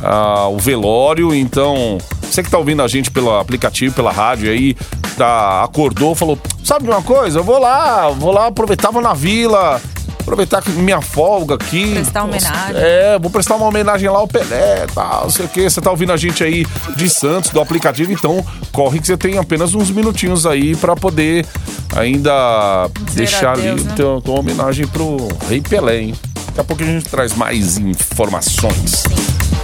ao 0.03 0.57
velório, 0.57 1.35
então 1.35 1.99
você 2.23 2.43
que 2.43 2.51
tá 2.51 2.57
ouvindo 2.57 2.81
a 2.81 2.89
gente 2.89 3.11
pelo 3.11 3.39
aplicativo, 3.39 3.95
pela 3.95 4.11
rádio 4.11 4.51
aí, 4.51 4.75
tá, 5.15 5.63
acordou, 5.63 6.15
falou, 6.15 6.39
sabe 6.65 6.87
de 6.87 6.91
uma 6.91 7.03
coisa? 7.03 7.41
Eu 7.41 7.45
vou 7.45 7.59
lá, 7.59 8.09
vou 8.09 8.33
lá 8.33 8.47
aproveitar, 8.47 8.91
vou 8.91 9.03
na 9.03 9.13
vila, 9.13 9.79
aproveitar 10.25 10.63
que 10.63 10.71
minha 10.71 11.01
folga 11.01 11.55
aqui. 11.55 11.93
Prestar 11.95 12.25
homenagem. 12.25 12.77
É, 12.77 13.19
vou 13.19 13.31
prestar 13.31 13.57
uma 13.57 13.67
homenagem 13.67 14.09
lá 14.09 14.19
ao 14.19 14.27
Pelé, 14.27 14.87
tal, 14.93 15.25
não 15.25 15.31
sei 15.31 15.45
o 15.45 15.49
que. 15.49 15.69
Você 15.69 15.81
tá 15.81 15.91
ouvindo 15.91 16.13
a 16.13 16.17
gente 16.17 16.43
aí 16.43 16.67
de 16.97 17.09
Santos, 17.09 17.51
do 17.51 17.61
aplicativo, 17.61 18.11
então 18.11 18.45
corre 18.73 18.99
que 18.99 19.07
você 19.07 19.17
tem 19.17 19.39
apenas 19.39 19.75
uns 19.75 19.91
minutinhos 19.91 20.47
aí 20.47 20.75
pra 20.75 20.97
poder 20.97 21.47
ainda 21.95 22.89
deixar 23.13 23.53
adeus, 23.53 23.67
ali 23.67 23.85
né? 23.85 23.91
então, 23.93 24.23
uma 24.25 24.41
homenagem 24.41 24.87
pro 24.87 25.29
Rei 25.49 25.61
Pelé, 25.61 26.01
hein? 26.01 26.15
Daqui 26.47 26.61
a 26.61 26.65
pouco 26.65 26.83
a 26.83 26.87
gente 26.87 27.09
traz 27.09 27.35
mais 27.35 27.77
informações. 27.79 29.05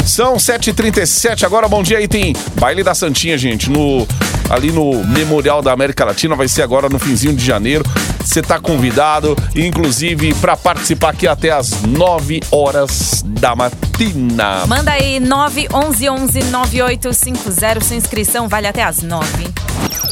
São 0.04 0.36
7h37, 0.36 1.44
agora 1.44 1.68
bom 1.68 1.82
dia 1.82 1.98
aí, 1.98 2.08
tem 2.08 2.34
baile 2.58 2.82
da 2.82 2.94
Santinha, 2.94 3.38
gente, 3.38 3.70
no 3.70 4.06
ali 4.50 4.72
no 4.72 5.04
Memorial 5.06 5.62
da 5.62 5.72
América 5.72 6.04
Latina, 6.04 6.34
vai 6.34 6.48
ser 6.48 6.62
agora 6.62 6.88
no 6.88 6.98
finzinho 6.98 7.34
de 7.34 7.44
janeiro. 7.44 7.84
Você 8.22 8.42
tá 8.42 8.58
convidado, 8.60 9.36
inclusive, 9.54 10.34
para 10.34 10.56
participar 10.56 11.10
aqui 11.10 11.28
até 11.28 11.50
as 11.50 11.82
9 11.82 12.40
horas 12.50 13.22
da 13.24 13.54
matina. 13.54 14.66
Manda 14.66 14.90
aí 14.92 15.20
911-9850. 15.20 17.82
Sua 17.82 17.96
inscrição 17.96 18.48
vale 18.48 18.66
até 18.66 18.82
as 18.82 19.02
9. 19.02 19.46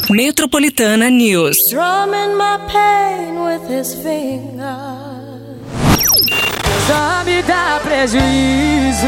Metropolitana 0.08 1.10
News. 1.10 1.56
Drumming 1.68 2.36
my 2.36 2.58
pain 2.72 3.40
with 3.44 3.68
his 3.68 3.92
fingers. 3.94 4.62
Só 6.86 7.24
me 7.24 7.42
dá 7.42 7.80
prejuízo. 7.84 9.06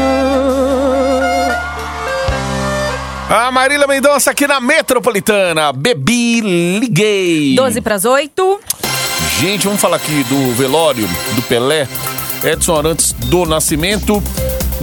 A 3.33 3.49
Marília 3.51 3.87
Mendonça 3.87 4.31
aqui 4.31 4.45
na 4.45 4.59
Metropolitana. 4.59 5.71
Bebi, 5.71 6.41
liguei. 6.79 7.55
12 7.55 7.79
para 7.81 7.95
as 7.95 8.03
8. 8.05 8.59
Gente, 9.39 9.65
vamos 9.65 9.79
falar 9.81 9.95
aqui 9.97 10.23
do 10.25 10.53
velório 10.53 11.07
do 11.35 11.41
Pelé. 11.43 11.87
Edson 12.43 12.75
Arantes 12.77 13.13
do 13.13 13.45
Nascimento 13.45 14.21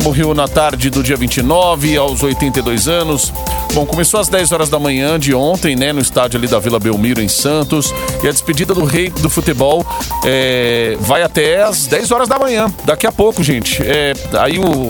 morreu 0.02 0.32
na 0.32 0.46
tarde 0.48 0.88
do 0.90 1.02
dia 1.02 1.16
29, 1.16 1.96
aos 1.98 2.22
82 2.22 2.88
anos. 2.88 3.32
Bom, 3.74 3.84
começou 3.84 4.18
às 4.18 4.28
10 4.28 4.50
horas 4.52 4.70
da 4.70 4.78
manhã 4.78 5.18
de 5.18 5.34
ontem, 5.34 5.76
né, 5.76 5.92
no 5.92 6.00
estádio 6.00 6.38
ali 6.38 6.46
da 6.48 6.58
Vila 6.58 6.78
Belmiro, 6.78 7.20
em 7.20 7.28
Santos. 7.28 7.92
E 8.22 8.28
a 8.28 8.30
despedida 8.30 8.72
do 8.72 8.84
rei 8.84 9.10
do 9.10 9.28
futebol 9.28 9.84
é, 10.24 10.96
vai 11.00 11.22
até 11.22 11.62
às 11.62 11.86
10 11.86 12.10
horas 12.12 12.28
da 12.28 12.38
manhã, 12.38 12.72
daqui 12.84 13.06
a 13.06 13.12
pouco, 13.12 13.42
gente. 13.42 13.82
É, 13.82 14.14
aí 14.40 14.58
o, 14.58 14.64
o- 14.64 14.88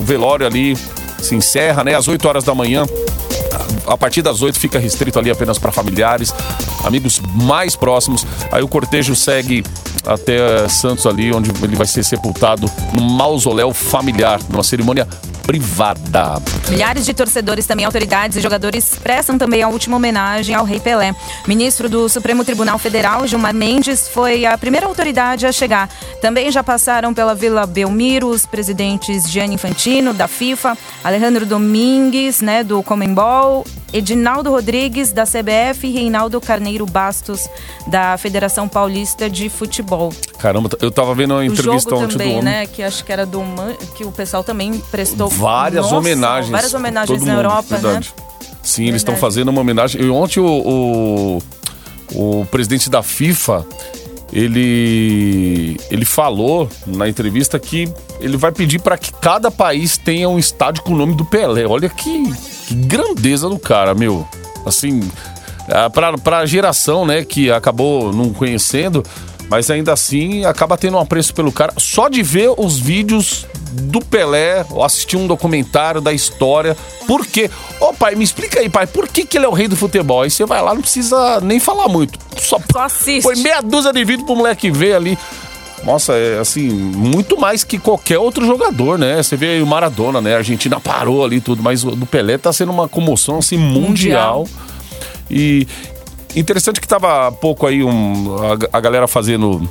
o 0.00 0.04
velório 0.04 0.46
ali 0.46 0.76
se 1.20 1.34
encerra, 1.34 1.84
né, 1.84 1.94
às 1.94 2.08
8 2.08 2.26
horas 2.26 2.44
da 2.44 2.54
manhã 2.54 2.84
a 3.86 3.96
partir 3.96 4.22
das 4.22 4.42
8 4.42 4.58
fica 4.58 4.78
restrito 4.78 5.18
ali 5.18 5.30
apenas 5.30 5.58
para 5.58 5.70
familiares, 5.70 6.34
amigos 6.84 7.20
mais 7.34 7.76
próximos. 7.76 8.26
Aí 8.50 8.62
o 8.62 8.68
cortejo 8.68 9.14
segue 9.14 9.64
até 10.06 10.68
Santos 10.68 11.06
ali, 11.06 11.32
onde 11.32 11.50
ele 11.62 11.76
vai 11.76 11.86
ser 11.86 12.02
sepultado 12.02 12.70
no 12.92 13.02
mausoléu 13.02 13.72
familiar, 13.72 14.40
numa 14.48 14.62
cerimônia 14.62 15.06
privada. 15.46 16.42
Milhares 16.68 17.04
de 17.04 17.12
torcedores, 17.14 17.66
também 17.66 17.84
autoridades 17.84 18.36
e 18.36 18.40
jogadores 18.40 18.98
prestam 19.02 19.36
também 19.38 19.62
a 19.62 19.68
última 19.68 19.96
homenagem 19.96 20.54
ao 20.54 20.64
Rei 20.64 20.80
Pelé. 20.80 21.14
Ministro 21.46 21.88
do 21.88 22.08
Supremo 22.08 22.44
Tribunal 22.44 22.78
Federal, 22.78 23.26
Gilmar 23.26 23.54
Mendes, 23.54 24.08
foi 24.08 24.44
a 24.46 24.56
primeira 24.58 24.86
autoridade 24.86 25.46
a 25.46 25.52
chegar. 25.52 25.88
Também 26.20 26.50
já 26.50 26.62
passaram 26.64 27.12
pela 27.14 27.34
Vila 27.34 27.66
Belmiro 27.66 28.28
os 28.28 28.46
presidentes 28.46 29.30
Gianni 29.30 29.54
Infantino, 29.54 30.12
da 30.12 30.26
FIFA, 30.26 30.76
Alejandro 31.02 31.46
Domingues, 31.46 32.40
né, 32.40 32.64
do 32.64 32.82
Comembol, 32.82 33.64
Edinaldo 33.92 34.50
Rodrigues, 34.50 35.12
da 35.12 35.24
CBF 35.24 35.86
e 35.86 35.92
Reinaldo 35.92 36.40
Carneiro 36.40 36.84
Bastos, 36.84 37.48
da 37.86 38.18
Federação 38.18 38.66
Paulista 38.66 39.30
de 39.30 39.48
Futebol. 39.48 40.12
Caramba, 40.38 40.68
eu 40.80 40.90
tava 40.90 41.14
vendo 41.14 41.32
uma 41.32 41.40
O 41.40 41.44
entrevista 41.44 41.90
jogo 41.90 42.02
ontem 42.02 42.08
do 42.08 42.18
também, 42.18 42.32
homem. 42.32 42.42
né? 42.42 42.66
Que 42.66 42.82
acho 42.82 43.04
que 43.04 43.12
era 43.12 43.24
do 43.24 43.44
que 43.94 44.04
o 44.04 44.10
pessoal 44.10 44.42
também 44.42 44.78
prestou 44.90 45.30
Várias 45.36 45.84
Nossa, 45.84 45.96
homenagens. 45.96 46.50
Várias 46.50 46.74
homenagens 46.74 47.20
na 47.22 47.26
mundo, 47.26 47.38
Europa, 47.38 47.76
verdade. 47.76 48.14
né? 48.16 48.24
Sim, 48.62 48.84
eles 48.88 48.96
estão 48.96 49.16
fazendo 49.16 49.48
uma 49.48 49.60
homenagem. 49.60 50.00
E 50.02 50.08
ontem 50.08 50.40
o, 50.40 50.46
o, 52.14 52.40
o 52.40 52.46
presidente 52.46 52.88
da 52.88 53.02
FIFA, 53.02 53.66
ele, 54.32 55.78
ele 55.90 56.04
falou 56.04 56.68
na 56.86 57.08
entrevista 57.08 57.58
que 57.58 57.92
ele 58.20 58.36
vai 58.36 58.52
pedir 58.52 58.80
para 58.80 58.96
que 58.96 59.12
cada 59.12 59.50
país 59.50 59.98
tenha 59.98 60.28
um 60.28 60.38
estádio 60.38 60.82
com 60.82 60.92
o 60.94 60.96
nome 60.96 61.14
do 61.14 61.24
Pelé. 61.24 61.66
Olha 61.66 61.88
que, 61.88 62.32
que 62.66 62.74
grandeza 62.74 63.48
do 63.48 63.58
cara, 63.58 63.94
meu. 63.94 64.26
Assim, 64.64 65.00
ah, 65.68 65.90
pra, 65.90 66.16
pra 66.16 66.46
geração, 66.46 67.04
né, 67.06 67.22
que 67.24 67.50
acabou 67.50 68.12
não 68.12 68.32
conhecendo, 68.32 69.02
mas 69.50 69.70
ainda 69.70 69.92
assim 69.92 70.44
acaba 70.46 70.76
tendo 70.76 70.96
um 70.96 71.00
apreço 71.00 71.34
pelo 71.34 71.52
cara. 71.52 71.72
Só 71.76 72.08
de 72.08 72.22
ver 72.22 72.50
os 72.56 72.78
vídeos 72.78 73.46
do 73.74 74.00
Pelé, 74.00 74.64
ou 74.70 74.84
assistir 74.84 75.16
um 75.16 75.26
documentário 75.26 76.00
da 76.00 76.12
história. 76.12 76.76
Por 77.06 77.26
quê? 77.26 77.50
Ô 77.80 77.92
pai, 77.92 78.14
me 78.14 78.24
explica 78.24 78.60
aí, 78.60 78.68
pai, 78.68 78.86
por 78.86 79.08
que, 79.08 79.26
que 79.26 79.36
ele 79.36 79.46
é 79.46 79.48
o 79.48 79.52
rei 79.52 79.68
do 79.68 79.76
futebol? 79.76 80.22
Aí 80.22 80.30
você 80.30 80.46
vai 80.46 80.62
lá, 80.62 80.72
não 80.74 80.80
precisa 80.80 81.40
nem 81.40 81.58
falar 81.58 81.88
muito. 81.88 82.18
Só, 82.38 82.58
Só 82.72 82.80
assiste. 82.80 83.22
Foi 83.22 83.36
meia 83.36 83.60
dúzia 83.60 83.92
de 83.92 84.04
vídeo 84.04 84.24
pro 84.24 84.36
moleque 84.36 84.70
ver 84.70 84.94
ali. 84.94 85.18
Nossa, 85.84 86.14
é 86.14 86.38
assim, 86.38 86.68
muito 86.70 87.38
mais 87.38 87.62
que 87.62 87.78
qualquer 87.78 88.18
outro 88.18 88.46
jogador, 88.46 88.98
né? 88.98 89.22
Você 89.22 89.36
vê 89.36 89.48
aí 89.48 89.62
o 89.62 89.66
Maradona, 89.66 90.20
né? 90.20 90.34
A 90.34 90.38
Argentina 90.38 90.80
parou 90.80 91.24
ali 91.24 91.36
e 91.36 91.40
tudo, 91.40 91.62
mas 91.62 91.84
o 91.84 91.90
do 91.90 92.06
Pelé 92.06 92.38
tá 92.38 92.52
sendo 92.52 92.72
uma 92.72 92.88
comoção 92.88 93.38
assim 93.38 93.58
mundial. 93.58 94.40
Mundial. 94.40 94.48
E 95.30 95.66
interessante 96.34 96.80
que 96.80 96.88
tava 96.88 97.28
há 97.28 97.32
pouco 97.32 97.66
aí 97.66 97.84
um, 97.84 98.36
a, 98.72 98.78
a 98.78 98.80
galera 98.80 99.06
fazendo 99.06 99.68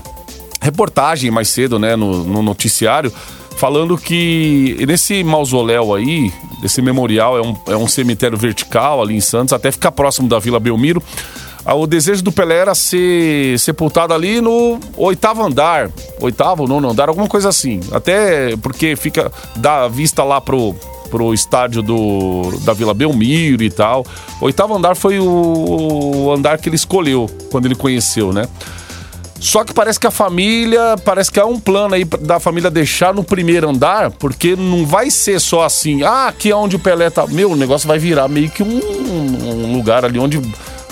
reportagem 0.62 1.30
mais 1.30 1.50
cedo, 1.50 1.78
né, 1.78 1.96
no, 1.96 2.24
no 2.24 2.42
noticiário, 2.42 3.12
falando 3.64 3.98
que 3.98 4.76
nesse 4.86 5.24
mausoléu 5.24 5.94
aí, 5.94 6.34
esse 6.62 6.82
memorial, 6.82 7.38
é 7.38 7.42
um, 7.42 7.56
é 7.68 7.78
um 7.78 7.88
cemitério 7.88 8.38
vertical 8.38 9.02
ali 9.02 9.16
em 9.16 9.22
Santos, 9.22 9.54
até 9.54 9.72
ficar 9.72 9.94
próximo 9.94 10.28
da 10.28 10.38
Vila 10.38 10.60
Belmiro. 10.60 11.02
O 11.66 11.88
desejo 11.88 12.22
do 12.22 12.30
Pelé 12.30 12.58
era 12.58 12.76
ser 12.76 13.58
sepultado 13.58 14.14
ali 14.14 14.42
no 14.42 14.82
oitavo 14.98 15.42
andar, 15.42 15.90
oitavo, 16.20 16.68
nono 16.68 16.90
andar, 16.90 17.08
alguma 17.08 17.30
coisa 17.30 17.48
assim. 17.48 17.80
Até 17.94 18.58
porque 18.58 18.98
fica, 18.98 19.32
dá 19.56 19.88
vista 19.88 20.26
lá 20.26 20.42
pro, 20.42 20.76
pro 21.10 21.34
estádio 21.34 21.82
do, 21.82 22.52
da 22.66 22.74
Vila 22.74 22.94
Belmiro 22.94 23.64
e 23.64 23.70
tal. 23.70 24.06
Oitavo 24.42 24.76
andar 24.76 24.98
foi 24.98 25.20
o, 25.20 26.26
o 26.26 26.34
andar 26.34 26.58
que 26.58 26.68
ele 26.68 26.76
escolheu 26.76 27.30
quando 27.50 27.68
ele 27.68 27.76
conheceu, 27.76 28.34
né? 28.34 28.46
Só 29.44 29.66
que 29.66 29.74
parece 29.74 30.00
que 30.00 30.08
a 30.08 30.12
família, 30.12 30.96
parece 31.04 31.30
que 31.30 31.38
há 31.38 31.46
um 31.46 31.60
plano 31.60 31.96
aí 31.96 32.06
da 32.06 32.40
família 32.40 32.72
deixar 32.72 33.14
no 33.14 33.26
primeiro 33.26 33.70
andar, 33.70 34.10
porque 34.12 34.56
não 34.56 34.86
vai 34.86 35.12
ser 35.12 35.38
só 35.38 35.64
assim, 35.64 36.02
ah, 36.02 36.30
aqui 36.30 36.50
é 36.50 36.56
onde 36.56 36.78
o 36.78 36.80
Pelé 36.80 37.10
tá. 37.10 37.28
Meu, 37.28 37.52
o 37.52 37.56
negócio 37.58 37.86
vai 37.86 38.00
virar 38.00 38.30
meio 38.30 38.50
que 38.50 38.64
um, 38.64 38.80
um 38.80 39.76
lugar 39.76 40.06
ali 40.06 40.18
onde 40.18 40.40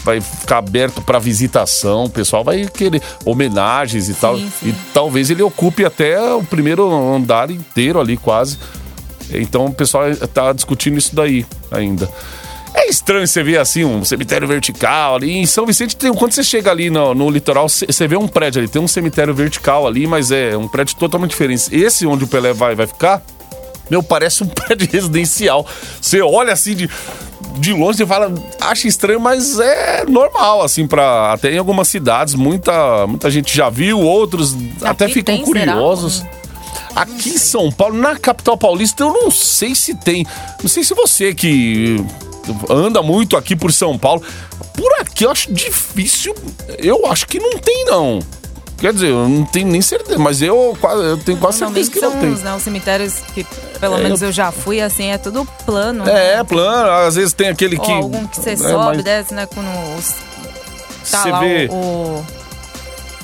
vai 0.04 0.20
ficar 0.20 0.58
aberto 0.58 1.02
para 1.02 1.18
visitação, 1.18 2.04
o 2.04 2.10
pessoal 2.10 2.44
vai 2.44 2.66
querer 2.66 3.02
homenagens 3.24 4.10
e 4.10 4.14
tal. 4.16 4.36
sim. 4.36 4.52
E 4.64 4.76
talvez 4.94 5.30
ele 5.30 5.42
ocupe 5.42 5.86
até 5.86 6.22
o 6.34 6.44
primeiro 6.44 6.92
andar 7.16 7.50
inteiro 7.50 8.02
ali 8.02 8.18
quase. 8.18 8.58
Então 9.32 9.68
o 9.68 9.74
pessoal 9.74 10.14
tá 10.34 10.52
discutindo 10.52 10.98
isso 10.98 11.16
daí 11.16 11.46
ainda. 11.72 12.10
É 12.74 12.88
estranho 12.90 13.28
você 13.28 13.44
ver 13.44 13.60
assim 13.60 13.84
um 13.84 14.04
cemitério 14.06 14.48
vertical 14.48 15.16
ali. 15.16 15.32
Em 15.38 15.46
São 15.46 15.66
Vicente, 15.66 15.96
tem, 15.96 16.14
quando 16.14 16.32
você 16.32 16.44
chega 16.44 16.72
ali 16.72 16.90
no, 16.90 17.14
no 17.14 17.30
litoral, 17.30 17.68
você 17.68 18.08
vê 18.08 18.16
um 18.16 18.28
prédio 18.28 18.62
ali. 18.62 18.68
Tem 18.70 18.82
um 18.82 18.88
cemitério 18.88 19.34
vertical 19.34 19.86
ali, 19.86 20.08
mas 20.08 20.32
é 20.32 20.56
um 20.56 20.68
prédio 20.68 20.96
totalmente 20.96 21.32
diferente. 21.32 21.68
Esse 21.72 22.06
onde 22.06 22.24
o 22.24 22.28
Pelé 22.28 22.54
vai, 22.54 22.74
vai 22.74 22.88
ficar, 22.88 23.22
meu, 23.90 24.02
parece 24.02 24.44
um 24.44 24.48
prédio 24.50 24.88
residencial. 24.90 25.66
Você 26.00 26.22
olha 26.22 26.54
assim 26.54 26.74
de, 26.74 26.90
de 27.58 27.74
longe, 27.74 27.98
você 27.98 28.06
fala, 28.06 28.34
acha 28.60 28.88
estranho, 28.88 29.20
mas 29.20 29.60
é 29.60 30.06
normal, 30.08 30.62
assim, 30.62 30.88
para 30.88 31.34
até 31.34 31.52
em 31.52 31.58
algumas 31.58 31.90
cidades, 31.90 32.36
muita, 32.36 33.06
muita 33.06 33.30
gente 33.30 33.56
já 33.56 33.70
viu, 33.70 34.00
outros 34.00 34.56
até 34.82 35.10
ficam 35.10 35.36
tem, 35.36 35.46
será? 35.46 35.74
curiosos. 35.74 36.24
Aqui 36.96 37.30
em 37.30 37.38
São 37.38 37.72
Paulo, 37.72 37.98
na 37.98 38.18
capital 38.18 38.58
paulista, 38.58 39.04
eu 39.04 39.14
não 39.14 39.30
sei 39.30 39.76
se 39.76 39.94
tem. 39.94 40.26
Não 40.62 40.70
sei 40.70 40.84
se 40.84 40.94
você 40.94 41.34
que 41.34 42.04
anda 42.70 43.02
muito 43.02 43.38
aqui 43.38 43.56
por 43.56 43.72
São 43.72 43.98
Paulo. 43.98 44.22
Por 44.76 44.92
aqui 45.00 45.26
eu 45.26 45.32
acho 45.32 45.52
difícil. 45.52 46.34
Eu 46.78 47.06
acho 47.08 47.28
que 47.28 47.40
não 47.40 47.58
tem, 47.60 47.86
não. 47.86 48.20
Quer 48.78 48.94
dizer, 48.94 49.10
eu 49.10 49.30
não 49.30 49.46
tenho 49.46 49.68
nem 49.68 49.80
certeza, 49.82 50.18
mas 50.18 50.42
eu, 50.42 50.76
eu 51.04 51.18
tenho 51.20 51.38
quase 51.38 51.60
certeza 51.60 51.92
que 51.92 52.00
não 52.02 52.18
tem. 52.20 52.30
os, 52.34 52.42
né, 52.42 52.56
os 52.56 52.64
cemitérios 52.64 53.14
que, 53.34 53.46
pelo 53.80 53.96
É, 54.00 54.02
menos 54.02 54.24
eu- 54.24 54.32
já 54.32 54.52
fui, 54.52 54.82
assim, 54.82 55.12
é 55.12 55.20
tudo 55.20 55.46
plano. 55.68 56.02
É, 56.10 56.14
né? 56.14 56.34
é 56.40 56.44
plano, 56.44 56.90
às 57.08 57.14
vezes 57.16 57.32
tem 57.32 57.50
aquele 57.50 57.78
Ou 57.78 57.84
que. 57.84 57.92
algum 57.92 58.26
que 58.26 58.38
você 58.42 58.52
é, 58.52 58.58
sobe, 58.58 58.96
mas 58.96 59.04
desce, 59.04 59.34
né? 59.36 59.46
Quando 59.46 59.68
os, 60.00 60.16
tá 61.12 61.22
Você 61.22 61.30
lá 61.30 61.40
vê- 61.42 61.68
o, 61.70 61.76
o 61.76 62.26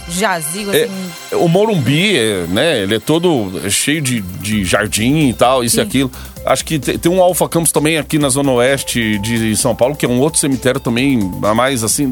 jazigo, 0.09 0.71
É, 0.73 0.83
assim. 0.83 1.35
o 1.35 1.47
Morumbi, 1.47 2.17
é, 2.17 2.45
né? 2.47 2.81
Ele 2.83 2.95
é 2.95 2.99
todo 2.99 3.51
cheio 3.69 4.01
de, 4.01 4.21
de 4.21 4.63
jardim 4.63 5.29
e 5.29 5.33
tal, 5.33 5.63
isso 5.63 5.77
e 5.77 5.81
aquilo. 5.81 6.11
Acho 6.45 6.63
que 6.63 6.79
te- 6.79 6.97
tem 6.97 7.11
um 7.11 7.21
Alfa 7.21 7.47
Campos 7.49 7.71
também 7.71 7.97
aqui 7.97 8.17
na 8.17 8.29
Zona 8.29 8.51
Oeste 8.51 9.19
de 9.19 9.55
São 9.57 9.75
Paulo, 9.75 9.95
que 9.95 10.05
é 10.05 10.09
um 10.09 10.19
outro 10.19 10.39
cemitério 10.39 10.79
também, 10.79 11.19
mais 11.55 11.83
assim. 11.83 12.11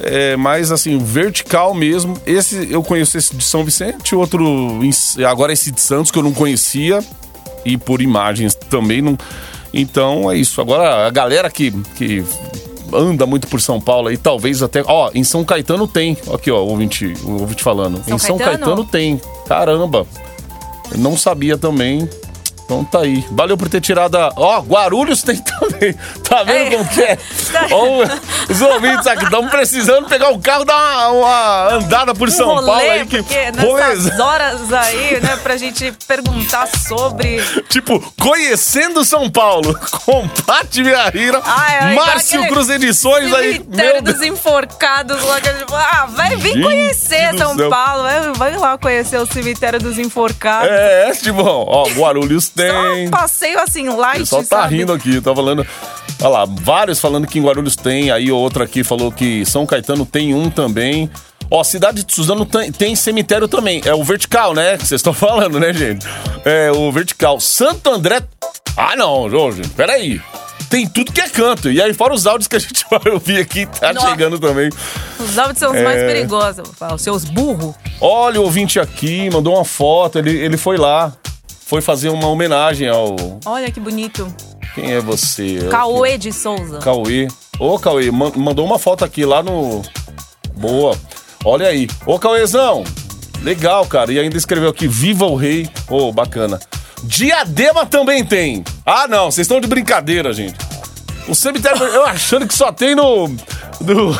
É 0.00 0.36
mais 0.36 0.72
assim, 0.72 0.98
vertical 0.98 1.72
mesmo. 1.74 2.16
Esse 2.26 2.66
eu 2.70 2.82
conheço 2.82 3.16
esse 3.16 3.36
de 3.36 3.44
São 3.44 3.64
Vicente, 3.64 4.14
outro. 4.16 4.80
Agora 5.28 5.52
esse 5.52 5.70
de 5.70 5.80
Santos 5.80 6.10
que 6.10 6.18
eu 6.18 6.22
não 6.22 6.32
conhecia. 6.32 6.98
E 7.64 7.76
por 7.78 8.02
imagens 8.02 8.54
também 8.54 9.00
não. 9.00 9.16
Então 9.72 10.30
é 10.30 10.36
isso. 10.36 10.60
Agora 10.60 11.06
a 11.06 11.10
galera 11.10 11.48
que, 11.48 11.70
que 11.96 12.24
anda 12.94 13.26
muito 13.26 13.46
por 13.48 13.60
São 13.60 13.80
Paulo 13.80 14.08
aí, 14.08 14.16
talvez 14.16 14.62
até. 14.62 14.82
Ó, 14.86 15.10
em 15.14 15.24
São 15.24 15.44
Caetano 15.44 15.86
tem. 15.86 16.16
Aqui, 16.32 16.50
ó, 16.50 16.60
ouvinte, 16.60 17.14
ouvinte 17.24 17.62
falando. 17.62 18.02
São 18.04 18.16
em 18.16 18.18
São 18.18 18.38
Caetano? 18.38 18.58
Caetano 18.58 18.84
tem. 18.84 19.20
Caramba. 19.46 20.06
Eu 20.90 20.98
não 20.98 21.16
sabia 21.16 21.56
também. 21.56 22.08
Então 22.64 22.84
tá 22.84 23.00
aí. 23.00 23.24
Valeu 23.30 23.56
por 23.56 23.68
ter 23.68 23.80
tirado 23.80 24.16
a. 24.16 24.32
Ó, 24.36 24.60
Guarulhos 24.60 25.22
tem. 25.22 25.40
Tá 26.28 26.42
vendo 26.44 26.66
É. 26.66 26.70
como 26.70 26.88
que 26.88 27.02
é? 27.02 27.18
Ó, 27.70 28.52
os 28.52 28.60
ouvintes 28.60 29.06
aqui 29.06 29.24
estamos 29.24 29.50
precisando 29.50 30.08
pegar 30.08 30.30
o 30.30 30.38
carro 30.40 30.62
e 30.62 30.66
dar 30.66 30.74
uma, 30.74 31.08
uma 31.08 31.74
andada 31.74 32.14
por 32.14 32.30
São 32.30 32.50
um 32.50 32.54
rolê, 32.54 32.66
Paulo 32.66 32.90
aí. 32.90 33.06
Que 33.06 33.50
nessas 33.52 34.18
horas 34.18 34.72
aí, 34.72 35.20
né, 35.20 35.36
pra 35.42 35.56
gente 35.56 35.92
perguntar 36.06 36.66
sobre... 36.66 37.42
Tipo, 37.68 38.00
conhecendo 38.20 39.04
São 39.04 39.30
Paulo, 39.30 39.78
com 40.04 40.28
Pati 40.28 40.82
Viarira, 40.82 41.40
Ai, 41.44 41.78
ai, 41.80 41.94
Márcio 41.94 42.46
Cruz 42.48 42.68
Edições 42.68 43.32
aí. 43.34 43.52
Cemitério 43.54 44.02
Meu 44.02 44.02
dos. 44.02 44.22
Enforcados 44.22 45.22
lá, 45.24 45.40
que 45.40 45.48
a 45.48 45.52
gente 45.52 45.68
fala, 45.68 45.88
ah, 45.92 46.06
vai 46.06 46.36
vir 46.36 46.52
Gente 46.52 46.62
conhecer 46.62 47.36
São 47.38 47.56
céu. 47.56 47.68
Paulo, 47.70 48.02
vai, 48.02 48.32
vai 48.32 48.56
lá 48.56 48.78
conhecer 48.78 49.18
o 49.18 49.26
cemitério 49.26 49.78
dos 49.80 49.98
enforcados. 49.98 50.70
É, 50.70 51.10
é, 51.10 51.12
tipo, 51.12 51.42
ó, 51.42 51.84
Guarulhos 51.90 52.44
Só 52.46 52.52
tem. 52.62 53.06
um 53.06 53.10
passeio 53.10 53.60
assim, 53.60 53.88
light, 53.88 54.20
pessoal 54.20 54.42
tá 54.44 54.62
sabe? 54.62 54.76
rindo 54.78 54.92
aqui, 54.92 55.20
tá 55.20 55.34
falando. 55.34 55.51
Olha 56.20 56.28
lá, 56.28 56.44
vários 56.46 56.98
falando 57.00 57.26
que 57.26 57.38
em 57.38 57.42
Guarulhos 57.42 57.76
tem, 57.76 58.10
aí 58.10 58.30
outra 58.30 58.64
aqui 58.64 58.82
falou 58.84 59.10
que 59.12 59.44
São 59.44 59.66
Caetano 59.66 60.06
tem 60.06 60.34
um 60.34 60.48
também. 60.50 61.10
Ó, 61.50 61.62
Cidade 61.62 62.02
de 62.04 62.14
Suzano 62.14 62.46
tem, 62.46 62.72
tem 62.72 62.96
cemitério 62.96 63.46
também. 63.46 63.82
É 63.84 63.94
o 63.94 64.02
vertical, 64.02 64.54
né? 64.54 64.78
Que 64.78 64.86
vocês 64.86 65.00
estão 65.00 65.12
falando, 65.14 65.60
né, 65.60 65.72
gente? 65.72 66.06
É 66.44 66.72
o 66.72 66.90
vertical. 66.90 67.38
Santo 67.40 67.90
André. 67.90 68.22
Ah, 68.76 68.96
não, 68.96 69.28
Jorge, 69.28 69.62
peraí. 69.76 70.20
Tem 70.70 70.86
tudo 70.86 71.12
que 71.12 71.20
é 71.20 71.28
canto. 71.28 71.70
E 71.70 71.82
aí, 71.82 71.92
fora 71.92 72.14
os 72.14 72.26
áudios 72.26 72.48
que 72.48 72.56
a 72.56 72.58
gente 72.58 72.86
vai 72.90 73.12
ouvir 73.12 73.38
aqui, 73.38 73.66
tá 73.66 73.92
Nossa. 73.92 74.08
chegando 74.08 74.38
também. 74.38 74.70
Os 75.20 75.38
áudios 75.38 75.58
são 75.58 75.70
os 75.72 75.76
É. 75.76 75.84
mais 75.84 76.00
perigosos, 76.00 76.66
os 76.94 77.02
seus 77.02 77.24
burros. 77.26 77.74
Olha 78.00 78.40
o 78.40 78.44
ouvinte 78.44 78.80
aqui, 78.80 79.28
mandou 79.30 79.54
uma 79.54 79.64
foto, 79.64 80.18
ele, 80.18 80.30
ele 80.30 80.56
foi 80.56 80.78
lá. 80.78 81.12
Foi 81.66 81.82
fazer 81.82 82.08
uma 82.08 82.26
homenagem 82.28 82.88
ao. 82.88 83.16
Olha 83.44 83.70
que 83.70 83.80
bonito. 83.80 84.26
Quem 84.74 84.92
é 84.92 85.00
você? 85.00 85.68
Cauê 85.70 86.16
de 86.16 86.32
Souza. 86.32 86.78
Cauê. 86.78 87.28
Ô, 87.58 87.78
Cauê, 87.78 88.10
man- 88.10 88.32
mandou 88.36 88.64
uma 88.64 88.78
foto 88.78 89.04
aqui 89.04 89.24
lá 89.24 89.42
no. 89.42 89.82
Boa. 90.56 90.96
Olha 91.44 91.68
aí. 91.68 91.88
Ô, 92.06 92.18
Cauêzão. 92.18 92.84
Legal, 93.42 93.84
cara. 93.86 94.12
E 94.12 94.18
ainda 94.18 94.36
escreveu 94.36 94.70
aqui: 94.70 94.86
Viva 94.88 95.26
o 95.26 95.34
Rei. 95.34 95.68
Ô, 95.88 96.12
bacana. 96.12 96.58
Diadema 97.04 97.84
também 97.84 98.24
tem. 98.24 98.64
Ah, 98.86 99.06
não. 99.08 99.30
Vocês 99.30 99.44
estão 99.46 99.60
de 99.60 99.66
brincadeira, 99.66 100.32
gente. 100.32 100.56
O 101.28 101.34
cemitério. 101.34 101.82
eu 101.84 102.04
achando 102.06 102.46
que 102.46 102.54
só 102.54 102.72
tem 102.72 102.94
no. 102.94 103.28
no 103.80 104.16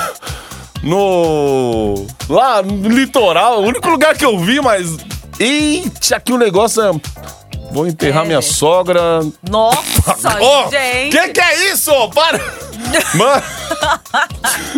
no. 0.82 2.06
Lá 2.28 2.62
no 2.62 2.88
litoral. 2.88 3.62
O 3.62 3.66
único 3.66 3.88
lugar 3.88 4.16
que 4.16 4.24
eu 4.24 4.38
vi, 4.38 4.60
mas. 4.60 4.96
Eita, 5.38 6.16
aqui 6.16 6.32
o 6.32 6.38
negócio 6.38 6.82
é. 6.82 6.90
Vou 7.72 7.86
enterrar 7.86 8.24
É. 8.24 8.26
minha 8.26 8.42
sogra. 8.42 9.00
Nossa, 9.48 10.38
Ô, 10.40 10.70
gente. 10.70 11.16
que 11.16 11.28
que 11.30 11.40
é 11.40 11.72
isso? 11.72 11.90
Para! 12.10 12.38
Mano! 13.14 13.42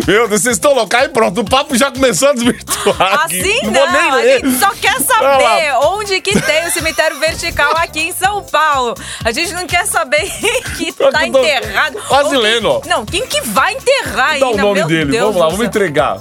Meu 0.07 0.27
Deus, 0.27 0.41
vocês 0.41 0.55
estão 0.55 0.73
loucos? 0.73 0.97
Aí 0.99 1.09
pronto, 1.09 1.41
o 1.41 1.45
papo 1.45 1.75
já 1.75 1.91
começou 1.91 2.29
a 2.29 2.33
desvirtuar. 2.33 3.25
Assim 3.25 3.59
vou 3.63 3.71
não, 3.71 3.91
nem 3.91 4.09
a 4.11 4.15
ler. 4.15 4.41
gente 4.41 4.57
só 4.59 4.69
quer 4.71 4.99
saber 5.01 5.75
onde 5.83 6.21
que 6.21 6.39
tem 6.39 6.65
o 6.67 6.71
cemitério 6.71 7.19
vertical 7.19 7.73
aqui 7.77 7.99
em 8.01 8.13
São 8.13 8.43
Paulo. 8.43 8.95
A 9.23 9.31
gente 9.31 9.53
não 9.53 9.67
quer 9.67 9.85
saber 9.85 10.21
que 10.77 10.91
tá 10.93 11.27
enterrado. 11.27 11.97
quase 12.07 12.37
lendo, 12.37 12.69
ó. 12.71 12.81
Não, 12.87 13.05
quem 13.05 13.25
que 13.27 13.41
vai 13.41 13.73
enterrar 13.73 14.39
Dá 14.39 14.45
o 14.47 14.49
ainda? 14.51 14.61
nome 14.61 14.79
Meu 14.79 14.87
dele, 14.87 15.11
Deus 15.11 15.23
vamos 15.25 15.41
lá, 15.41 15.49
vamos 15.49 15.65
entregar. 15.65 16.19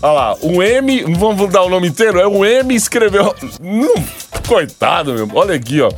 Olha 0.00 0.12
lá, 0.12 0.36
o 0.40 0.62
M, 0.62 1.02
vamos 1.16 1.50
dar 1.50 1.62
o 1.62 1.68
nome 1.68 1.88
inteiro? 1.88 2.20
É 2.20 2.26
o 2.26 2.44
M 2.44 2.74
escreveu. 2.74 3.34
Hum, 3.60 3.88
coitado, 4.46 5.12
meu. 5.14 5.28
Olha 5.34 5.54
aqui, 5.54 5.80
ó. 5.80 5.90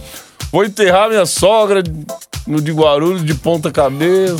Vou 0.50 0.64
enterrar 0.64 1.08
minha 1.10 1.26
sogra 1.26 1.82
no 2.46 2.60
de 2.60 2.72
Guarulhos 2.72 3.24
de 3.24 3.34
ponta 3.34 3.70
cabeça. 3.70 4.36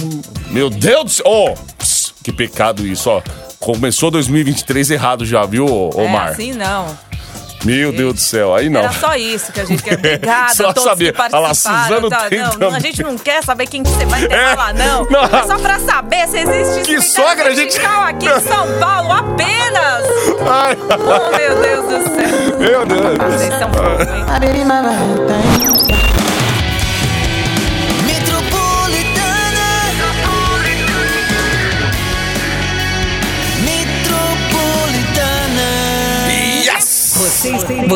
Meu 0.50 0.70
Deus 0.70 1.04
do 1.04 1.10
céu! 1.10 1.54
Ps, 1.78 2.14
que 2.24 2.32
pecado 2.32 2.86
isso, 2.86 3.10
ó. 3.10 3.22
Começou 3.58 4.10
2023 4.10 4.90
errado 4.90 5.24
já, 5.26 5.44
viu, 5.44 5.66
ô- 5.66 5.90
É, 5.94 6.02
Omar? 6.04 6.28
assim 6.30 6.52
não. 6.52 6.86
Meu 7.64 7.92
Deus 7.92 8.14
do 8.14 8.20
céu, 8.20 8.54
aí 8.54 8.70
não. 8.70 8.80
Era 8.80 8.92
só 8.92 9.14
isso 9.16 9.52
que 9.52 9.60
a 9.60 9.64
gente 9.64 9.82
quer. 9.82 9.94
Obrigada 9.98 10.54
Só 10.54 10.68
a 10.70 10.72
todos 10.72 10.88
saber. 10.90 11.12
que 11.12 11.20
Olha 11.20 11.30
lá, 11.30 11.40
participaram. 11.48 11.84
Suzano 11.88 12.08
tá? 12.08 12.28
tem 12.28 12.38
não, 12.42 12.52
não, 12.54 12.74
a 12.74 12.78
gente 12.78 13.02
não 13.02 13.18
quer 13.18 13.42
saber 13.44 13.66
quem 13.66 13.82
que 13.82 13.90
você 13.90 14.06
vai 14.06 14.24
enterrar 14.24 14.52
É. 14.52 14.56
lá, 14.56 14.72
não. 14.72 15.04
Não. 15.10 15.24
É 15.24 15.42
só 15.46 15.58
pra 15.58 15.78
saber 15.80 16.26
se 16.28 16.38
existe 16.38 16.82
Que 16.82 17.00
sogra 17.02 17.48
a 17.50 17.54
gente- 17.54 17.78
aqui 17.78 18.26
em 18.26 18.40
São 18.40 18.66
Paulo, 18.78 19.12
apenas. 19.12 20.04
Ai, 20.50 20.76
Oh, 20.90 21.36
meu 21.36 21.60
Deus 21.62 21.84
do 21.84 22.14
céu. 22.14 22.58
meu 22.58 22.86
Deus. 22.86 23.18
Vocês 23.34 23.58
são 23.58 23.72
fofos, 23.72 24.06
hein? 24.08 24.24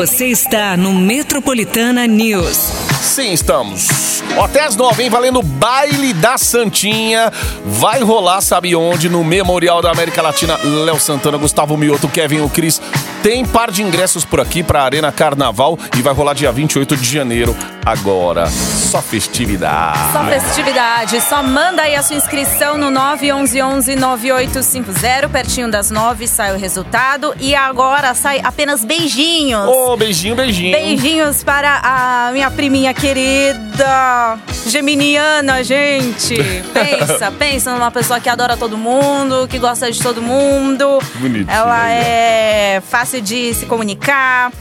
Você 0.05 0.27
está 0.27 0.77
no 0.77 0.93
Metropolitana 0.93 2.05
News. 2.05 2.57
Sim, 3.01 3.33
estamos. 3.33 4.21
Até 4.39 4.61
as 4.61 4.75
nove, 4.75 5.01
hein? 5.01 5.09
Valendo 5.09 5.41
baile 5.41 6.13
da 6.13 6.37
Santinha. 6.37 7.33
Vai 7.65 8.03
rolar, 8.03 8.39
sabe 8.41 8.75
onde? 8.75 9.09
No 9.09 9.23
Memorial 9.23 9.81
da 9.81 9.89
América 9.89 10.21
Latina. 10.21 10.59
Léo 10.63 10.99
Santana, 10.99 11.39
Gustavo 11.39 11.75
Mioto, 11.75 12.07
Kevin 12.07 12.41
o 12.41 12.49
Cris. 12.51 12.79
Tem 13.23 13.43
par 13.43 13.71
de 13.71 13.81
ingressos 13.81 14.23
por 14.23 14.39
aqui 14.39 14.61
pra 14.61 14.83
Arena 14.83 15.11
Carnaval 15.11 15.75
e 15.97 16.03
vai 16.03 16.13
rolar 16.13 16.35
dia 16.35 16.51
28 16.51 16.95
de 16.95 17.11
janeiro. 17.11 17.57
agora. 17.83 18.47
Só 18.85 19.01
festividade. 19.01 19.97
Só 20.13 20.23
festividade. 20.25 21.19
Só 21.21 21.41
manda 21.41 21.81
aí 21.81 21.95
a 21.95 22.03
sua 22.03 22.15
inscrição 22.15 22.77
no 22.77 22.91
911-9850. 22.91 25.27
Pertinho 25.29 25.71
das 25.71 25.89
9 25.89 26.27
sai 26.27 26.53
o 26.53 26.57
resultado. 26.57 27.33
E 27.39 27.55
agora 27.55 28.13
sai 28.13 28.41
apenas 28.43 28.85
beijinhos. 28.85 29.67
Ô, 29.67 29.97
beijinho, 29.97 30.35
beijinho. 30.35 30.77
Beijinhos 30.77 31.43
para 31.43 31.81
a 31.83 32.29
minha 32.31 32.51
priminha 32.51 32.93
querida, 32.93 34.37
geminiana, 34.67 35.63
gente. 35.63 36.35
Pensa, 36.73 37.31
pensa 37.31 37.73
numa 37.73 37.89
pessoa 37.91 38.19
que 38.19 38.29
adora 38.29 38.55
todo 38.55 38.77
mundo, 38.77 39.47
que 39.47 39.57
gosta 39.57 39.91
de 39.91 39.99
todo 40.01 40.21
mundo. 40.21 40.99
Bonitinha, 41.15 41.51
Ela 41.53 41.83
né? 41.85 42.75
é 42.75 42.81
fácil 42.87 43.19
de 43.21 43.51
se 43.53 43.65
comunicar, 43.65 44.51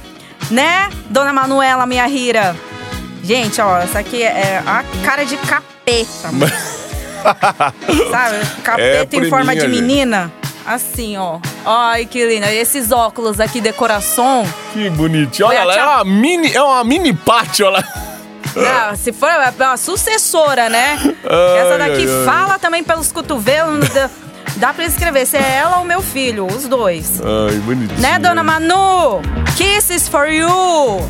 né? 0.51 0.89
Dona 1.11 1.33
Manuela, 1.33 1.85
minha 1.87 2.07
rira. 2.07 2.57
Gente, 3.25 3.59
ó, 3.59 3.79
essa 3.79 4.01
aqui 4.01 4.23
é 4.23 4.63
a 4.67 4.85
cara 5.03 5.25
de 5.25 5.37
capeta. 5.39 6.29
Sabe? 8.11 8.47
Capeta 8.63 9.17
em 9.17 9.31
forma 9.31 9.55
de 9.55 9.61
priminha, 9.63 9.81
gente. 9.81 9.93
menina. 9.95 10.33
Assim, 10.67 11.17
ó. 11.17 11.39
Ai, 11.65 12.05
que 12.05 12.23
linda. 12.27 12.53
Esses 12.53 12.93
óculos 12.93 13.41
aqui, 13.41 13.63
decoração. 13.63 14.47
Que 14.75 14.91
bonitinho. 14.91 15.49
Olha 15.49 15.65
lá, 15.65 15.75
é 15.75 15.83
uma 15.83 16.05
mini, 16.05 16.53
é 16.53 16.63
uma 16.63 16.85
mini 16.85 17.15
pátio, 17.15 17.67
olha 17.67 17.79
lá. 17.79 17.85
Não, 18.57 18.97
se 18.97 19.11
for 19.11 19.29
é 19.31 19.53
uma 19.59 19.77
sucessora, 19.79 20.69
né? 20.69 20.99
Ai, 21.25 21.59
Essa 21.59 21.79
daqui 21.79 22.07
ai, 22.07 22.19
ai. 22.19 22.25
fala 22.27 22.59
também 22.59 22.85
pelos 22.85 23.11
cotovelos. 23.11 23.89
Dá- 24.57 24.73
pra 24.75 24.85
escrever 24.85 25.27
se 25.27 25.37
é 25.37 25.57
ela 25.57 25.79
ou 25.79 25.85
meu 25.85 26.03
filho, 26.03 26.47
os 26.47 26.67
dois. 26.67 27.21
Ai, 27.23 27.57
bonitinho. 27.59 28.01
Né, 28.01 28.19
dona 28.19 28.43
Manu? 28.43 29.21
Kisses 29.57 30.09
for 30.09 30.27
you! 30.29 30.49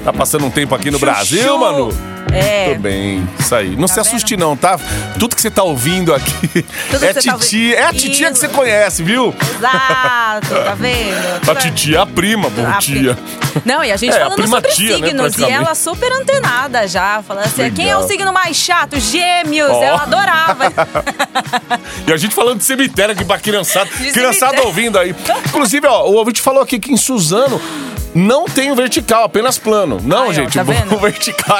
Tá 0.05 0.13
passando 0.13 0.45
um 0.47 0.51
tempo 0.51 0.75
aqui 0.75 0.91
no 0.91 0.99
Chuchu. 0.99 1.07
Brasil, 1.13 1.59
mano? 1.59 1.89
É. 2.37 2.69
Tudo 2.71 2.81
bem, 2.83 3.29
isso 3.39 3.55
aí. 3.55 3.77
Não 3.77 3.87
se 3.89 3.95
vendo? 3.95 4.07
assuste 4.07 4.37
não, 4.37 4.57
tá? 4.57 4.79
Tudo 5.19 5.35
que 5.37 5.41
você 5.43 5.51
tá 5.51 5.63
ouvindo 5.63 6.13
aqui 6.15 6.65
Tudo 6.91 7.05
é 7.05 7.13
tá 7.13 7.21
titia, 7.21 7.35
ouvindo. 7.35 7.75
é 7.75 7.85
a 7.85 7.93
titia 7.93 8.33
que 8.33 8.39
você 8.39 8.49
conhece, 8.49 9.03
viu? 9.03 9.35
Exato, 9.57 10.49
tá 10.55 10.75
vendo? 10.79 11.15
A 11.51 11.55
titia 11.55 11.99
é 11.99 12.01
a 12.01 12.07
prima, 12.07 12.51
pô, 12.51 12.63
A 12.67 12.79
tia. 12.79 13.15
pri- 13.15 13.63
Não, 13.65 13.85
e 13.85 13.93
a 13.93 13.97
gente 13.97 14.13
É, 14.13 14.17
a 14.17 14.21
falando 14.25 14.37
prima 14.37 14.57
sobre 14.57 14.71
tia, 14.73 14.99
né, 14.99 15.07
signos. 15.09 15.13
e 15.13 15.37
praticamente. 15.37 15.53
ela 15.65 15.75
super 15.75 16.13
antenada 16.13 16.89
já. 16.89 17.23
Falando 17.23 17.45
assim, 17.47 17.71
quem 17.71 17.89
é 17.89 17.95
o 17.97 18.01
Legal. 18.01 18.09
signo 18.09 18.33
mais 18.33 18.57
chato? 18.57 18.99
Gêmeos. 18.99 19.71
Ó. 19.71 19.83
Ela 19.83 20.03
adorava. 20.03 20.73
E 22.07 22.13
a 22.13 22.17
gente 22.17 22.35
falando 22.35 22.59
de 22.59 22.65
cemitério 22.65 23.13
aqui 23.15 23.25
pra 23.25 23.39
criançada. 23.39 23.87
De 23.97 24.13
criançada 24.13 24.53
cemitério. 24.53 24.67
ouvindo 24.67 24.99
aí. 24.99 25.15
Inclusive, 25.47 25.87
ó, 25.87 26.05
o 26.09 26.15
ouvinte 26.15 26.41
falou 26.41 26.63
aqui 26.63 26.79
que 26.79 26.93
em 26.93 26.97
Suzano 26.97 27.61
não 28.15 28.45
tem 28.47 28.71
o 28.71 28.77
vertical, 28.77 29.25
apenas 29.25 29.59
plano. 29.59 29.99
Não, 30.03 30.29
ó, 30.29 30.33
gente, 30.33 30.55
tá 30.55 30.63
o- 30.63 30.95
o 30.95 30.99
vertical, 31.01 31.59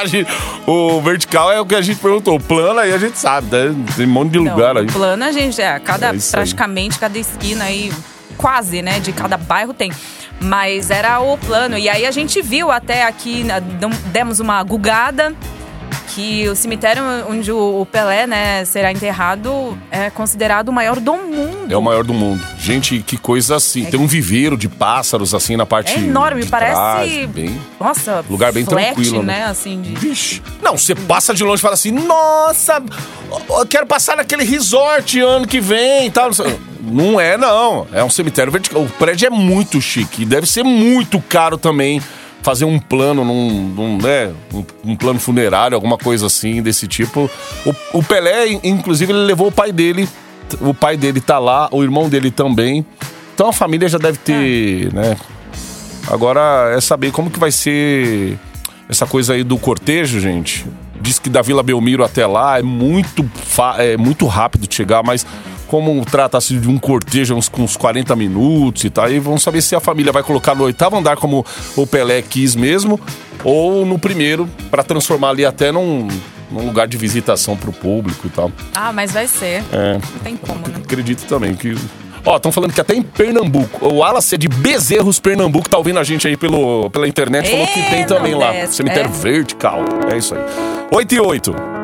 o 0.65 1.01
vertical 1.01 1.51
é 1.51 1.59
o 1.59 1.65
que 1.65 1.75
a 1.75 1.81
gente 1.81 1.99
perguntou. 1.99 2.35
O 2.35 2.39
plano 2.39 2.79
aí 2.79 2.93
a 2.93 2.97
gente 2.97 3.17
sabe, 3.17 3.47
né? 3.55 3.75
Tem 3.95 4.05
um 4.05 4.09
monte 4.09 4.31
de 4.31 4.39
lugar 4.39 4.73
Não, 4.75 4.81
aí. 4.81 4.87
o 4.87 4.91
plano 4.91 5.23
a 5.23 5.31
gente, 5.31 5.61
é, 5.61 5.77
cada, 5.79 6.07
É 6.15 6.17
praticamente 6.31 6.97
cada 6.97 7.17
esquina 7.17 7.65
aí, 7.65 7.91
quase, 8.37 8.81
né, 8.81 8.99
de 8.99 9.11
cada 9.11 9.37
bairro 9.37 9.73
tem. 9.73 9.91
Mas 10.39 10.91
era 10.91 11.19
o 11.21 11.37
plano. 11.37 11.77
E 11.77 11.87
aí 11.87 12.05
a 12.05 12.11
gente 12.11 12.41
viu 12.41 12.69
até 12.71 13.03
aqui, 13.05 13.45
demos 14.11 14.39
uma 14.39 14.61
gugada, 14.63 15.33
que 16.07 16.47
o 16.47 16.55
cemitério 16.55 17.03
onde 17.29 17.51
o 17.51 17.85
Pelé, 17.91 18.27
né, 18.27 18.65
será 18.65 18.91
enterrado 18.91 19.77
é 19.91 20.09
considerado 20.09 20.69
o 20.69 20.73
maior 20.73 20.99
do 20.99 21.13
mundo. 21.13 21.71
É 21.71 21.77
o 21.77 21.81
maior 21.81 22.03
do 22.03 22.13
mundo. 22.13 22.45
Gente, 22.57 22.99
que 22.99 23.17
coisa 23.17 23.55
assim. 23.55 23.85
Tem 23.85 23.99
um 23.99 24.07
viveiro 24.07 24.57
de 24.57 24.69
pássaros 24.69 25.33
assim 25.33 25.55
na 25.55 25.65
parte. 25.65 25.93
É 25.93 25.97
enorme, 25.97 26.45
parece. 26.45 26.73
trás, 26.73 27.29
bem. 27.29 27.59
Nossa, 27.79 28.23
Lugar 28.29 28.51
bem 28.51 28.65
flat, 28.65 28.93
tranquilo, 28.93 29.23
né? 29.23 29.39
né? 29.39 29.45
Assim, 29.45 29.81
de. 29.81 29.95
Vixe. 29.95 30.41
Não, 30.61 30.77
você 30.77 30.95
passa 30.95 31.33
de 31.33 31.43
longe 31.43 31.59
e 31.59 31.61
fala 31.61 31.73
assim: 31.73 31.91
Nossa, 31.91 32.81
eu 33.49 33.65
quero 33.65 33.85
passar 33.85 34.17
naquele 34.17 34.43
resort 34.43 35.19
ano 35.19 35.47
que 35.47 35.59
vem 35.59 36.07
e 36.07 36.11
tal. 36.11 36.29
Não 36.81 37.19
é, 37.19 37.37
não. 37.37 37.87
É 37.91 38.03
um 38.03 38.09
cemitério 38.09 38.51
vertical. 38.51 38.83
O 38.83 38.89
prédio 38.89 39.27
é 39.27 39.29
muito 39.29 39.81
chique. 39.81 40.21
e 40.21 40.25
Deve 40.25 40.45
ser 40.45 40.63
muito 40.63 41.19
caro 41.19 41.57
também 41.57 42.01
fazer 42.45 42.63
um 42.63 42.77
plano, 42.77 43.25
num, 43.25 43.69
num, 43.69 43.97
né, 43.97 44.31
um, 44.53 44.91
um 44.91 44.95
plano 44.95 45.19
funerário, 45.19 45.73
alguma 45.73 45.97
coisa 45.97 46.27
assim 46.27 46.61
desse 46.61 46.87
tipo. 46.87 47.27
O, 47.65 47.97
o 47.97 48.03
Pelé, 48.03 48.59
inclusive, 48.63 49.11
ele 49.11 49.25
levou 49.25 49.47
o 49.47 49.51
pai 49.51 49.71
dele. 49.71 50.07
O 50.61 50.71
pai 50.71 50.95
dele 50.95 51.19
tá 51.19 51.39
lá, 51.39 51.67
o 51.71 51.81
irmão 51.81 52.07
dele 52.07 52.29
também. 52.29 52.85
Então 53.33 53.49
a 53.49 53.51
família 53.51 53.89
já 53.89 53.97
deve 53.97 54.19
ter, 54.19 54.93
né? 54.93 55.17
Agora 56.07 56.71
é 56.77 56.79
saber 56.79 57.11
como 57.11 57.31
que 57.31 57.39
vai 57.39 57.51
ser 57.51 58.37
essa 58.87 59.07
coisa 59.07 59.33
aí 59.33 59.43
do 59.43 59.57
cortejo, 59.57 60.19
gente. 60.19 60.67
Diz 61.01 61.17
que 61.17 61.31
da 61.31 61.41
Vila 61.41 61.63
Belmiro 61.63 62.03
até 62.03 62.27
lá 62.27 62.59
é 62.59 62.61
muito, 62.61 63.27
é 63.79 63.97
muito 63.97 64.27
rápido 64.27 64.67
de 64.67 64.75
chegar, 64.75 65.01
mas 65.03 65.25
como 65.67 66.03
trata-se 66.05 66.57
de 66.57 66.69
um 66.69 66.77
cortejo 66.77 67.35
uns, 67.35 67.49
com 67.49 67.63
uns 67.63 67.75
40 67.75 68.15
minutos 68.15 68.83
e 68.83 68.89
tal, 68.89 69.05
aí 69.05 69.19
vamos 69.19 69.43
saber 69.43 69.61
se 69.61 69.75
a 69.75 69.79
família 69.79 70.11
vai 70.11 70.23
colocar 70.23 70.55
no 70.55 70.63
oitavo 70.63 70.97
andar 70.97 71.17
como 71.17 71.45
o 71.75 71.87
Pelé 71.87 72.21
quis 72.21 72.55
mesmo, 72.55 72.99
ou 73.43 73.85
no 73.85 73.99
primeiro, 73.99 74.49
para 74.69 74.83
transformar 74.83 75.29
ali 75.29 75.45
até 75.45 75.71
num, 75.71 76.07
num 76.51 76.65
lugar 76.65 76.87
de 76.87 76.97
visitação 76.97 77.55
pro 77.55 77.71
público 77.71 78.27
e 78.27 78.29
tal. 78.29 78.51
Ah, 78.75 78.91
mas 78.93 79.11
vai 79.11 79.27
ser. 79.27 79.63
É, 79.71 79.93
Não 79.93 80.19
tem 80.23 80.37
como, 80.37 80.67
né? 80.67 80.75
acredito 80.83 81.25
também 81.27 81.55
que. 81.55 81.75
Ó, 82.25 82.37
estão 82.37 82.51
falando 82.51 82.73
que 82.73 82.81
até 82.81 82.95
em 82.95 83.03
Pernambuco. 83.03 83.85
O 83.87 83.97
Wallace 83.97 84.33
é 84.33 84.37
de 84.37 84.47
Bezerros, 84.47 85.19
Pernambuco, 85.19 85.69
tá 85.69 85.77
ouvindo 85.77 85.99
a 85.99 86.03
gente 86.03 86.27
aí 86.27 86.35
pelo, 86.35 86.89
pela 86.89 87.07
internet. 87.07 87.51
Falou 87.51 87.67
que 87.67 87.81
tem 87.83 88.05
também 88.07 88.33
lá. 88.33 88.65
Cemitério 88.65 89.11
é. 89.11 89.13
vertical. 89.13 89.81
É 90.11 90.17
isso 90.17 90.33
aí. 90.33 90.41
8 90.91 91.13
e 91.13 91.19
8. 91.19 91.74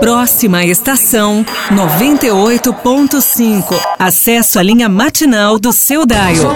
Próxima 0.00 0.64
estação 0.64 1.44
98.5. 1.70 3.78
Acesso 3.98 4.58
à 4.58 4.62
linha 4.62 4.88
matinal 4.88 5.58
do 5.58 5.72
seu 5.72 6.06
Daio. 6.06 6.48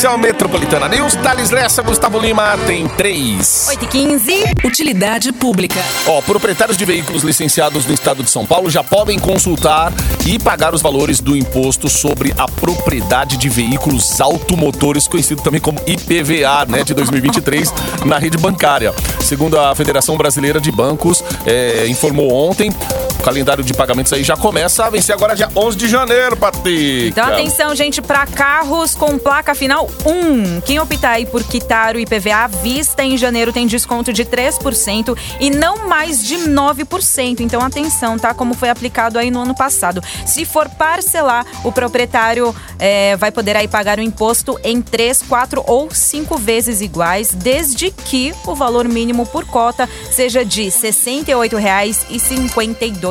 Esse 0.00 0.06
é 0.06 0.10
o 0.10 0.16
Metropolitana 0.16 0.88
News. 0.88 1.14
Thales 1.16 1.50
Lessa, 1.50 1.82
Gustavo 1.82 2.18
Lima, 2.18 2.56
tem 2.66 2.88
3. 2.88 3.66
8 3.68 3.84
e 3.84 3.86
15. 3.86 4.44
Utilidade 4.64 5.30
pública. 5.30 5.78
Ó, 6.06 6.22
proprietários 6.22 6.78
de 6.78 6.86
veículos 6.86 7.22
licenciados 7.22 7.84
no 7.84 7.92
estado 7.92 8.22
de 8.22 8.30
São 8.30 8.46
Paulo 8.46 8.70
já 8.70 8.82
podem 8.82 9.18
consultar 9.18 9.92
e 10.26 10.38
pagar 10.38 10.72
os 10.72 10.80
valores 10.80 11.20
do 11.20 11.36
imposto 11.36 11.90
sobre 11.90 12.32
a 12.38 12.48
propriedade 12.48 13.36
de 13.36 13.50
veículos 13.50 14.22
automotores, 14.22 15.06
conhecido 15.06 15.42
também 15.42 15.60
como 15.60 15.78
IPVA, 15.86 16.64
né, 16.66 16.82
de 16.82 16.94
2023, 16.94 17.70
na 18.06 18.16
rede 18.16 18.38
bancária. 18.38 18.94
Segundo 19.20 19.60
a 19.60 19.74
Federação 19.74 20.16
Brasileira 20.16 20.62
de 20.62 20.72
Bancos, 20.72 21.22
é, 21.44 21.86
informou 21.88 22.32
ontem, 22.32 22.72
o 23.20 23.22
calendário 23.22 23.62
de 23.62 23.74
pagamentos 23.74 24.12
aí 24.14 24.24
já 24.24 24.36
começa 24.36 24.86
a 24.86 24.90
vencer 24.90 25.14
agora 25.14 25.36
dia 25.36 25.48
11 25.54 25.76
de 25.76 25.86
janeiro, 25.88 26.34
Patrick. 26.36 27.08
Então 27.08 27.26
atenção, 27.26 27.74
gente, 27.74 28.00
para 28.00 28.24
carros 28.26 28.94
com 28.94 29.18
placa 29.18 29.54
final 29.54 29.90
1. 30.06 30.62
Quem 30.62 30.80
optar 30.80 31.10
aí 31.10 31.26
por 31.26 31.44
quitar 31.44 31.96
o 31.96 32.00
IPVA 32.00 32.44
à 32.44 32.46
vista 32.46 33.04
em 33.04 33.18
janeiro 33.18 33.52
tem 33.52 33.66
desconto 33.66 34.10
de 34.10 34.24
3% 34.24 35.14
e 35.38 35.50
não 35.50 35.86
mais 35.86 36.24
de 36.24 36.36
9%. 36.36 37.40
Então 37.40 37.60
atenção, 37.60 38.18
tá? 38.18 38.32
Como 38.32 38.54
foi 38.54 38.70
aplicado 38.70 39.18
aí 39.18 39.30
no 39.30 39.42
ano 39.42 39.54
passado. 39.54 40.02
Se 40.24 40.46
for 40.46 40.66
parcelar, 40.70 41.44
o 41.62 41.70
proprietário 41.70 42.56
é, 42.78 43.16
vai 43.16 43.30
poder 43.30 43.54
aí 43.54 43.68
pagar 43.68 43.98
o 43.98 44.02
imposto 44.02 44.58
em 44.64 44.80
3, 44.80 45.24
4 45.28 45.62
ou 45.66 45.90
5 45.90 46.38
vezes 46.38 46.80
iguais, 46.80 47.34
desde 47.34 47.90
que 47.90 48.32
o 48.46 48.54
valor 48.54 48.88
mínimo 48.88 49.26
por 49.26 49.44
cota 49.44 49.86
seja 50.10 50.42
de 50.42 50.62
R$ 50.64 50.70
68,52. 50.70 53.09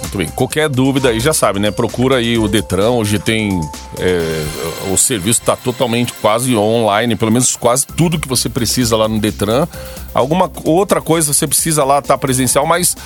Muito 0.00 0.18
bem. 0.18 0.28
Qualquer 0.28 0.68
dúvida 0.68 1.08
aí 1.10 1.20
já 1.20 1.32
sabe, 1.32 1.58
né? 1.58 1.70
Procura 1.70 2.16
aí 2.16 2.38
o 2.38 2.48
Detran. 2.48 2.90
Hoje 2.90 3.18
tem. 3.18 3.60
é, 3.98 4.44
o 4.92 4.96
serviço 4.96 5.40
está 5.40 5.56
totalmente 5.56 6.12
quase 6.14 6.54
online, 6.56 7.16
pelo 7.16 7.30
menos 7.32 7.56
quase 7.56 7.86
tudo 7.86 8.18
que 8.18 8.28
você 8.28 8.48
precisa 8.48 8.96
lá 8.96 9.08
no 9.08 9.18
Detran. 9.18 9.66
Alguma 10.14 10.50
outra 10.64 11.00
coisa 11.00 11.32
você 11.32 11.46
precisa 11.46 11.84
lá 11.84 11.98
estar 12.00 12.18
presencial, 12.18 12.66
mas 12.66 12.96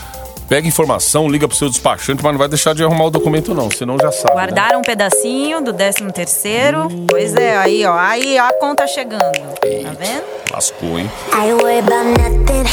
pega 0.49 0.67
informação, 0.69 1.29
liga 1.29 1.49
pro 1.49 1.57
seu 1.57 1.69
despachante, 1.69 2.23
mas 2.23 2.33
não 2.33 2.39
vai 2.39 2.49
deixar 2.49 2.75
de 2.75 2.83
arrumar 2.85 3.07
o 3.07 3.11
documento, 3.11 3.55
não, 3.55 3.71
senão 3.71 3.97
já 3.99 4.13
sabe. 4.13 4.29
né? 4.29 4.35
Guardaram 4.35 4.79
um 4.79 4.83
pedacinho 4.83 5.63
do 5.63 5.73
13 5.73 6.13
terceiro. 6.13 6.89
Pois 7.09 7.35
é, 7.35 7.57
aí, 7.57 7.85
ó. 7.87 7.95
Aí 7.97 8.39
a 8.39 8.53
conta 8.61 8.87
chegando. 8.87 9.23
Tá 9.23 9.93
vendo? 9.99 10.25
Lascou, 10.53 10.99
hein? 10.99 11.11
I 11.33 11.53
worried 11.55 11.85
about 11.87 12.07
nothing. 12.21 12.65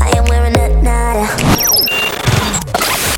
I 0.00 0.18
ain't 0.18 0.28
wearing 0.30 0.52
that 0.52 0.74
nada. 0.82 1.45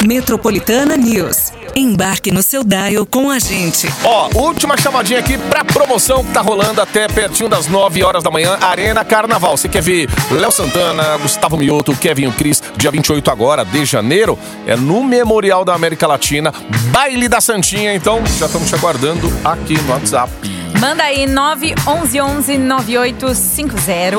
Metropolitana 0.06 0.96
News. 0.96 1.52
Embarque 1.74 2.30
no 2.30 2.42
seu 2.42 2.62
Daio 2.62 3.04
com 3.04 3.30
a 3.30 3.38
gente. 3.38 3.88
Ó, 4.04 4.28
última 4.34 4.76
chamadinha 4.76 5.18
aqui 5.18 5.36
pra 5.36 5.64
promoção 5.64 6.24
que 6.24 6.32
tá 6.32 6.40
rolando 6.40 6.80
até 6.80 7.08
pertinho 7.08 7.48
das 7.48 7.66
9 7.66 8.02
horas 8.04 8.22
da 8.22 8.30
manhã, 8.30 8.56
Arena 8.60 9.04
Carnaval. 9.04 9.56
Você 9.56 9.68
quer 9.68 9.82
ver 9.82 10.08
Léo 10.30 10.52
Santana, 10.52 11.16
Gustavo 11.18 11.56
Mioto, 11.56 11.94
Kevin 11.96 12.30
Cris, 12.30 12.62
dia 12.76 12.90
28 12.90 13.30
agora 13.30 13.64
de 13.64 13.84
janeiro, 13.84 14.38
é 14.66 14.76
no 14.76 15.02
Memorial 15.02 15.64
da 15.64 15.74
América 15.74 16.06
Latina, 16.06 16.52
Baile 16.92 17.28
da 17.28 17.40
Santinha. 17.40 17.94
Então, 17.94 18.22
já 18.38 18.46
estamos 18.46 18.68
te 18.68 18.74
aguardando 18.74 19.32
aqui 19.44 19.80
no 19.82 19.92
WhatsApp. 19.92 20.30
Manda 20.78 21.02
aí 21.02 21.26
911-9850. 21.26 24.18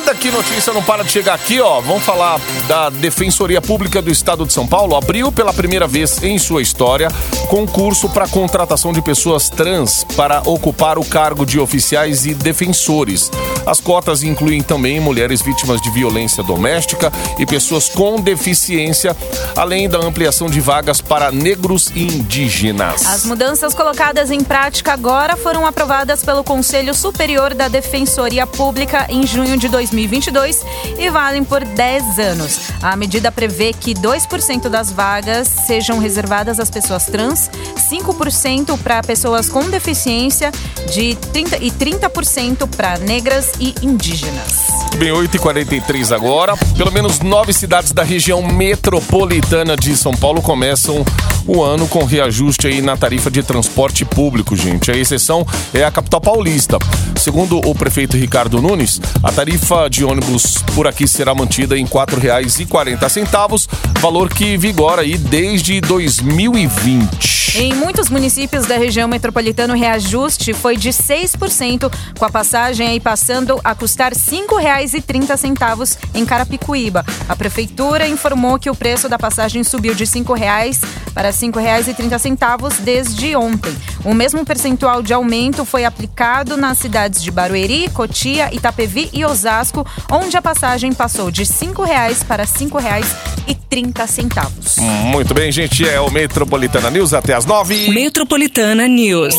Manda 0.00 0.14
que 0.14 0.30
notícia 0.30 0.72
não 0.72 0.82
para 0.82 1.04
de 1.04 1.12
chegar 1.12 1.34
aqui, 1.34 1.60
ó. 1.60 1.78
Vamos 1.78 2.02
falar 2.02 2.40
da 2.66 2.88
Defensoria 2.88 3.60
Pública 3.60 4.00
do 4.00 4.10
Estado 4.10 4.46
de 4.46 4.52
São 4.52 4.66
Paulo. 4.66 4.96
Abriu 4.96 5.30
pela 5.30 5.52
primeira 5.52 5.86
vez 5.86 6.22
em 6.22 6.38
sua 6.38 6.62
história 6.62 7.08
concurso 7.50 8.08
para 8.08 8.26
contratação 8.26 8.94
de 8.94 9.02
pessoas 9.02 9.50
trans 9.50 10.04
para 10.16 10.40
ocupar 10.46 10.98
o 10.98 11.04
cargo 11.04 11.44
de 11.44 11.60
oficiais 11.60 12.24
e 12.24 12.32
defensores. 12.32 13.30
As 13.70 13.78
cotas 13.78 14.24
incluem 14.24 14.62
também 14.62 14.98
mulheres 14.98 15.40
vítimas 15.40 15.80
de 15.80 15.90
violência 15.90 16.42
doméstica 16.42 17.12
e 17.38 17.46
pessoas 17.46 17.88
com 17.88 18.20
deficiência, 18.20 19.16
além 19.56 19.88
da 19.88 19.96
ampliação 19.96 20.50
de 20.50 20.60
vagas 20.60 21.00
para 21.00 21.30
negros 21.30 21.88
e 21.94 22.02
indígenas. 22.02 23.06
As 23.06 23.24
mudanças 23.24 23.72
colocadas 23.72 24.32
em 24.32 24.42
prática 24.42 24.92
agora 24.92 25.36
foram 25.36 25.64
aprovadas 25.64 26.24
pelo 26.24 26.42
Conselho 26.42 26.92
Superior 26.92 27.54
da 27.54 27.68
Defensoria 27.68 28.44
Pública 28.44 29.06
em 29.08 29.24
junho 29.24 29.56
de 29.56 29.68
2022 29.68 30.64
e 30.98 31.08
valem 31.08 31.44
por 31.44 31.64
10 31.64 32.18
anos. 32.18 32.58
A 32.82 32.96
medida 32.96 33.30
prevê 33.30 33.72
que 33.72 33.94
2% 33.94 34.68
das 34.68 34.90
vagas 34.90 35.46
sejam 35.46 36.00
reservadas 36.00 36.58
às 36.58 36.70
pessoas 36.70 37.06
trans, 37.06 37.48
5% 37.88 38.76
para 38.82 39.00
pessoas 39.00 39.48
com 39.48 39.70
deficiência 39.70 40.50
de 40.92 41.14
30 41.32 41.58
e 41.58 41.70
30% 41.70 42.68
para 42.76 42.98
negras 42.98 43.59
e 43.60 43.74
indígenas. 43.82 44.70
Bem, 44.96 45.10
8h43 45.10 46.14
agora. 46.14 46.56
Pelo 46.76 46.90
menos 46.90 47.20
nove 47.20 47.52
cidades 47.52 47.92
da 47.92 48.02
região 48.02 48.42
metropolitana 48.42 49.76
de 49.76 49.96
São 49.96 50.12
Paulo 50.12 50.42
começam 50.42 51.04
o 51.46 51.62
ano 51.62 51.86
com 51.86 52.04
reajuste 52.04 52.66
aí 52.66 52.80
na 52.80 52.96
tarifa 52.96 53.30
de 53.30 53.42
transporte 53.42 54.04
público, 54.04 54.56
gente. 54.56 54.90
A 54.90 54.96
exceção 54.96 55.46
é 55.72 55.84
a 55.84 55.90
capital 55.90 56.20
paulista. 56.20 56.78
Segundo 57.16 57.58
o 57.58 57.74
prefeito 57.74 58.16
Ricardo 58.16 58.60
Nunes, 58.60 59.00
a 59.22 59.30
tarifa 59.30 59.88
de 59.88 60.04
ônibus 60.04 60.62
por 60.74 60.86
aqui 60.86 61.06
será 61.06 61.34
mantida 61.34 61.76
em 61.76 61.84
R$ 61.84 61.90
4,40, 61.90 63.68
valor 64.00 64.28
que 64.28 64.56
vigora 64.56 65.02
aí 65.02 65.16
desde 65.16 65.80
2020. 65.80 67.40
Em 67.56 67.74
muitos 67.74 68.08
municípios 68.08 68.64
da 68.64 68.76
região 68.76 69.08
metropolitana, 69.08 69.74
o 69.74 69.76
reajuste 69.76 70.52
foi 70.52 70.76
de 70.76 70.90
6%, 70.90 71.92
com 72.16 72.24
a 72.24 72.30
passagem 72.30 72.86
aí 72.86 73.00
passando 73.00 73.39
a 73.64 73.74
custar 73.74 74.12
R$ 74.12 74.18
5,30 74.18 75.98
em 76.14 76.24
Carapicuíba. 76.24 77.04
A 77.28 77.36
prefeitura 77.36 78.06
informou 78.06 78.58
que 78.58 78.70
o 78.70 78.74
preço 78.74 79.08
da 79.08 79.18
passagem 79.18 79.64
subiu 79.64 79.94
de 79.94 80.04
R$ 80.04 80.10
5,00 80.10 80.78
para 81.14 81.28
R$ 81.28 81.34
5,30 81.34 82.80
desde 82.80 83.36
ontem. 83.36 83.74
O 84.04 84.14
mesmo 84.14 84.44
percentual 84.44 85.02
de 85.02 85.12
aumento 85.12 85.64
foi 85.64 85.84
aplicado 85.84 86.56
nas 86.56 86.78
cidades 86.78 87.22
de 87.22 87.30
Barueri, 87.30 87.88
Cotia, 87.90 88.48
Itapevi 88.52 89.10
e 89.12 89.24
Osasco, 89.24 89.86
onde 90.10 90.36
a 90.36 90.42
passagem 90.42 90.92
passou 90.92 91.30
de 91.30 91.42
R$ 91.42 91.48
5,00 91.48 92.24
para 92.26 92.44
R$ 92.44 92.48
5,30. 92.48 94.80
Muito 95.12 95.34
bem, 95.34 95.50
gente. 95.50 95.88
É 95.88 96.00
o 96.00 96.10
Metropolitana 96.10 96.90
News 96.90 97.14
até 97.14 97.34
às 97.34 97.44
nove. 97.44 97.90
Metropolitana 97.90 98.86
News. 98.86 99.34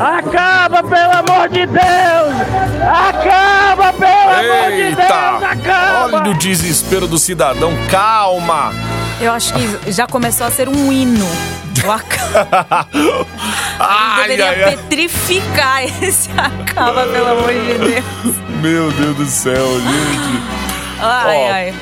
Acaba, 0.00 0.82
pelo 0.82 1.12
amor 1.12 1.48
de 1.48 1.66
Deus! 1.66 2.34
Acaba, 2.82 3.92
pelo 3.92 4.30
amor 4.30 4.70
de 4.70 4.76
Deus! 4.94 4.98
Eita! 4.98 5.48
Acaba! 5.50 6.16
Olha 6.18 6.30
o 6.30 6.34
desespero 6.38 7.06
do 7.06 7.18
cidadão. 7.18 7.72
Calma! 7.90 8.72
Eu 9.20 9.32
acho 9.32 9.52
que 9.54 9.92
já 9.92 10.06
começou 10.06 10.46
a 10.46 10.50
ser 10.50 10.68
um 10.68 10.92
hino. 10.92 11.26
O 11.84 11.90
acaba. 11.90 12.86
Ai, 13.78 14.22
Deveria 14.22 14.48
ai, 14.48 14.62
ai. 14.64 14.70
petrificar 14.76 15.82
esse 16.02 16.30
acaba, 16.36 17.06
pelo 17.06 17.28
amor 17.32 17.52
de 17.52 17.78
Deus. 17.78 18.36
Meu 18.62 18.90
Deus 18.92 19.16
do 19.16 19.26
céu, 19.26 19.66
gente. 19.80 20.42
Ai, 21.00 21.36
Ó. 21.36 21.52
ai. 21.52 21.74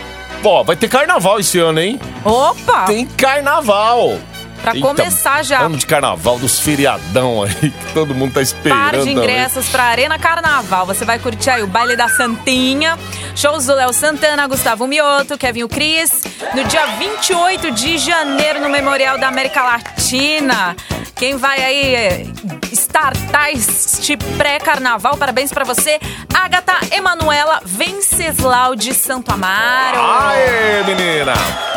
Ó, 0.45 0.63
vai 0.65 0.75
ter 0.75 0.89
carnaval 0.89 1.39
esse 1.39 1.59
ano, 1.61 1.79
hein? 1.79 2.01
Opa! 2.25 2.85
Tem 2.87 3.07
carnaval. 3.07 4.19
Pra 4.62 4.75
Eita, 4.75 4.87
começar 4.87 5.44
já. 5.44 5.61
Ano 5.61 5.77
de 5.77 5.85
carnaval, 5.85 6.38
dos 6.38 6.61
feriadão 6.61 7.42
aí, 7.42 7.53
que 7.70 7.92
todo 7.92 8.14
mundo 8.14 8.35
tá 8.35 8.40
esperando. 8.40 8.79
Par 8.79 9.01
de 9.01 9.11
ingressos 9.11 9.68
pra 9.68 9.85
Arena 9.85 10.18
Carnaval. 10.18 10.87
Você 10.87 11.05
vai 11.05 11.18
curtir 11.18 11.51
aí 11.51 11.62
o 11.62 11.66
baile 11.66 11.96
da 11.96 12.09
Santinha, 12.09 12.96
shows 13.35 13.66
do 13.66 13.75
Léo 13.75 13.92
Santana, 13.92 14.46
Gustavo 14.46 14.87
Mioto, 14.87 15.37
Kevin 15.37 15.64
o 15.64 15.68
Cris, 15.68 16.22
no 16.55 16.62
dia 16.64 16.87
28 16.87 17.72
de 17.72 17.98
janeiro 17.98 18.61
no 18.61 18.70
Memorial 18.70 19.18
da 19.18 19.27
América 19.27 19.62
Latina. 19.62 20.77
Quem 21.16 21.37
vai 21.37 21.61
aí 21.61 22.33
startar 22.73 23.51
este 23.51 24.17
pré-carnaval, 24.17 25.17
parabéns 25.17 25.53
pra 25.53 25.65
você, 25.65 25.99
Agatha 26.33 26.75
Emanuela 26.91 27.61
Venceslau 27.65 28.75
de 28.75 28.95
Santo 28.95 29.33
Amaro. 29.33 30.01
Aê, 30.01 30.83
menina! 30.85 31.33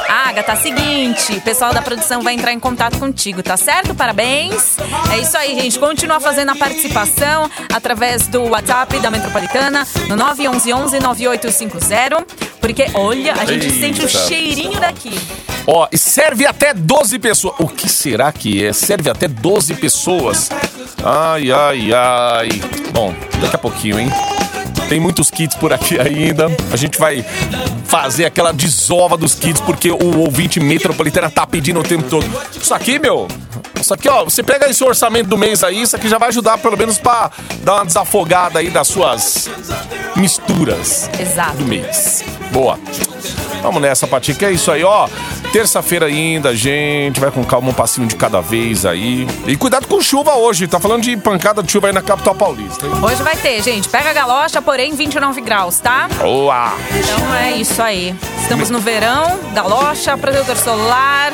Agatha, 0.08 0.56
seguinte, 0.56 1.34
o 1.34 1.42
pessoal 1.42 1.74
da 1.74 1.82
produção 1.82 2.22
vai 2.22 2.34
entrar 2.34 2.54
em 2.54 2.60
contato 2.60 3.00
contigo, 3.00 3.42
tá 3.42 3.58
certo? 3.58 3.96
Parabéns. 3.96 4.78
É 5.12 5.18
isso 5.20 5.36
aí, 5.38 5.60
gente. 5.60 5.80
Continua 5.80 6.20
fazendo 6.20 6.52
a 6.52 6.56
participação 6.56 7.50
através 7.74 8.28
do 8.28 8.44
WhatsApp 8.44 9.00
da 9.00 9.10
Metropolitana 9.10 9.88
no 10.08 10.16
911-9850. 10.18 12.26
Porque, 12.60 12.86
olha, 12.94 13.34
a 13.34 13.46
gente 13.46 13.68
Eita. 13.68 13.80
sente 13.80 14.06
o 14.06 14.10
cheirinho 14.10 14.80
daqui. 14.80 15.18
Ó, 15.68 15.88
e 15.92 15.98
serve 15.98 16.46
até 16.46 16.74
12 16.74 17.18
pessoas. 17.20 17.56
O 17.60 17.68
que 17.68 17.90
será 17.90 18.32
que 18.32 18.64
é? 18.64 18.72
Serve 18.72 19.10
até 19.10 19.28
12 19.28 19.76
pessoas. 19.76 20.50
Ai, 21.04 21.52
ai, 21.52 21.94
ai. 21.94 22.50
Bom, 22.92 23.14
daqui 23.42 23.56
a 23.56 23.60
pouquinho, 23.60 24.00
hein? 24.00 24.10
Tem 24.90 25.00
muitos 25.00 25.32
kits 25.32 25.56
por 25.56 25.74
aqui 25.74 26.00
ainda. 26.00 26.48
A 26.72 26.76
gente 26.76 26.98
vai 26.98 27.26
fazer 27.86 28.26
aquela 28.26 28.52
desova 28.54 29.18
dos 29.18 29.34
kits, 29.36 29.62
porque 29.62 29.90
o 29.92 30.20
ouvinte 30.20 30.60
metropolitana 30.60 31.30
tá 31.30 31.46
pedindo 31.48 31.80
o 31.80 31.84
tempo 31.84 32.04
todo. 32.10 32.26
Isso 32.60 32.74
aqui, 32.74 33.00
meu. 33.00 33.28
Isso 33.80 33.94
aqui, 33.94 34.10
ó, 34.10 34.24
você 34.24 34.42
pega 34.42 34.70
esse 34.70 34.84
orçamento 34.84 35.28
do 35.28 35.38
mês 35.38 35.64
aí, 35.64 35.82
isso 35.82 35.96
aqui 35.96 36.08
já 36.10 36.18
vai 36.18 36.30
ajudar 36.30 36.58
pelo 36.58 36.76
menos 36.78 36.98
pra 36.98 37.30
dar 37.62 37.76
uma 37.76 37.86
desafogada 37.86 38.58
aí 38.60 38.70
das 38.72 38.88
suas 38.88 39.48
misturas 40.16 41.10
Exato. 41.20 41.58
do 41.58 41.66
mês. 41.66 42.24
Boa. 42.52 42.80
Vamos 43.62 43.82
nessa, 43.82 44.08
Patica. 44.08 44.46
É 44.48 44.52
isso 44.52 44.72
aí, 44.72 44.84
ó. 44.84 45.08
Terça-feira 45.52 46.06
ainda, 46.06 46.56
gente. 46.56 47.20
Vai 47.20 47.32
com 47.32 47.44
calma 47.44 47.70
um 47.70 47.74
passinho 47.74 48.08
de 48.08 48.16
cada 48.16 48.40
vez 48.40 48.86
aí. 48.86 49.28
E 49.48 49.56
cuidado 49.58 49.88
com 49.88 50.00
chuva 50.02 50.36
hoje. 50.36 50.68
Tá 50.68 50.80
falando 50.80 51.02
de 51.02 51.18
pancada 51.18 51.64
de 51.64 51.72
chuva 51.72 51.88
aí 51.88 51.94
na 51.94 52.02
capital 52.02 52.36
paulista. 52.36 52.86
hein? 52.86 52.92
Hoje 53.02 53.24
vai 53.24 53.36
ter, 53.36 53.64
gente. 53.64 53.90
Pega 53.90 54.12
a 54.12 54.14
galocha, 54.14 54.62
porém 54.76 54.94
29 54.94 55.40
graus, 55.40 55.80
tá? 55.80 56.10
Boa! 56.20 56.74
Então 56.94 57.34
é 57.36 57.54
isso 57.54 57.82
aí. 57.82 58.14
Estamos 58.42 58.70
no 58.70 58.82
verão, 58.82 59.40
galocha, 59.54 60.18
protetor 60.18 60.58
solar, 60.58 61.32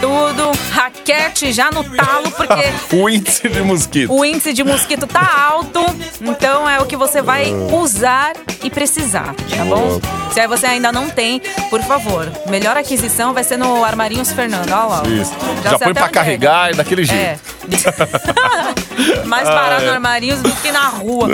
tudo. 0.00 0.52
Raquete 0.70 1.52
já 1.52 1.72
no 1.72 1.82
talo, 1.82 2.30
porque 2.30 2.62
O 2.96 3.10
índice 3.10 3.48
de 3.48 3.62
mosquito. 3.62 4.12
o 4.12 4.24
índice 4.24 4.52
de 4.52 4.62
mosquito 4.62 5.08
tá 5.08 5.28
alto, 5.50 5.80
então 6.20 6.70
é 6.70 6.78
o 6.80 6.86
que 6.86 6.96
você 6.96 7.20
vai 7.20 7.52
usar 7.72 8.32
e 8.62 8.70
precisar, 8.70 9.34
tá 9.50 9.64
bom? 9.64 10.00
Se 10.32 10.38
aí 10.38 10.46
você 10.46 10.66
ainda 10.66 10.92
não 10.92 11.10
tem, 11.10 11.40
por 11.70 11.82
favor, 11.82 12.30
melhor 12.48 12.76
aquisição 12.76 13.34
vai 13.34 13.42
ser 13.42 13.56
no 13.56 13.84
Armarinhos 13.84 14.30
Fernando, 14.30 14.70
olha 14.70 14.84
lá. 14.84 15.02
Isso. 15.08 15.32
Já, 15.64 15.70
sei 15.70 15.78
põe 15.78 15.94
pra 15.94 16.04
onde 16.04 16.12
carregar 16.12 16.70
e 16.70 16.74
daquele 16.76 17.02
É. 17.02 17.06
jeito. 17.06 17.24
É. 17.24 17.38
Mais 19.26 19.48
barato 19.48 19.80
Ah, 19.80 19.82
é. 19.82 19.86
no 19.86 19.92
Armarinhos 19.94 20.40
do 20.40 20.52
que 20.52 20.70
na 20.70 20.86
rua. 20.88 21.28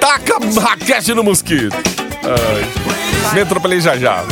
Taca 0.00 0.38
raquete 0.60 1.14
no 1.14 1.22
mosquito. 1.22 1.76
Ai. 2.24 3.34
Metropolei 3.34 3.80
já 3.80 3.96
já. 3.96 4.24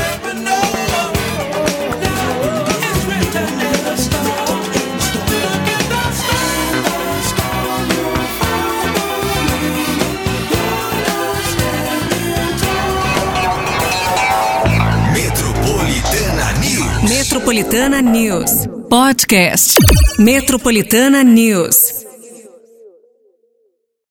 Metropolitana 15.12 16.52
News. 16.60 17.10
Metropolitana 17.10 18.02
News. 18.02 18.50
Podcast. 18.88 19.74
Metropolitana 20.18 21.22
News. 21.22 21.99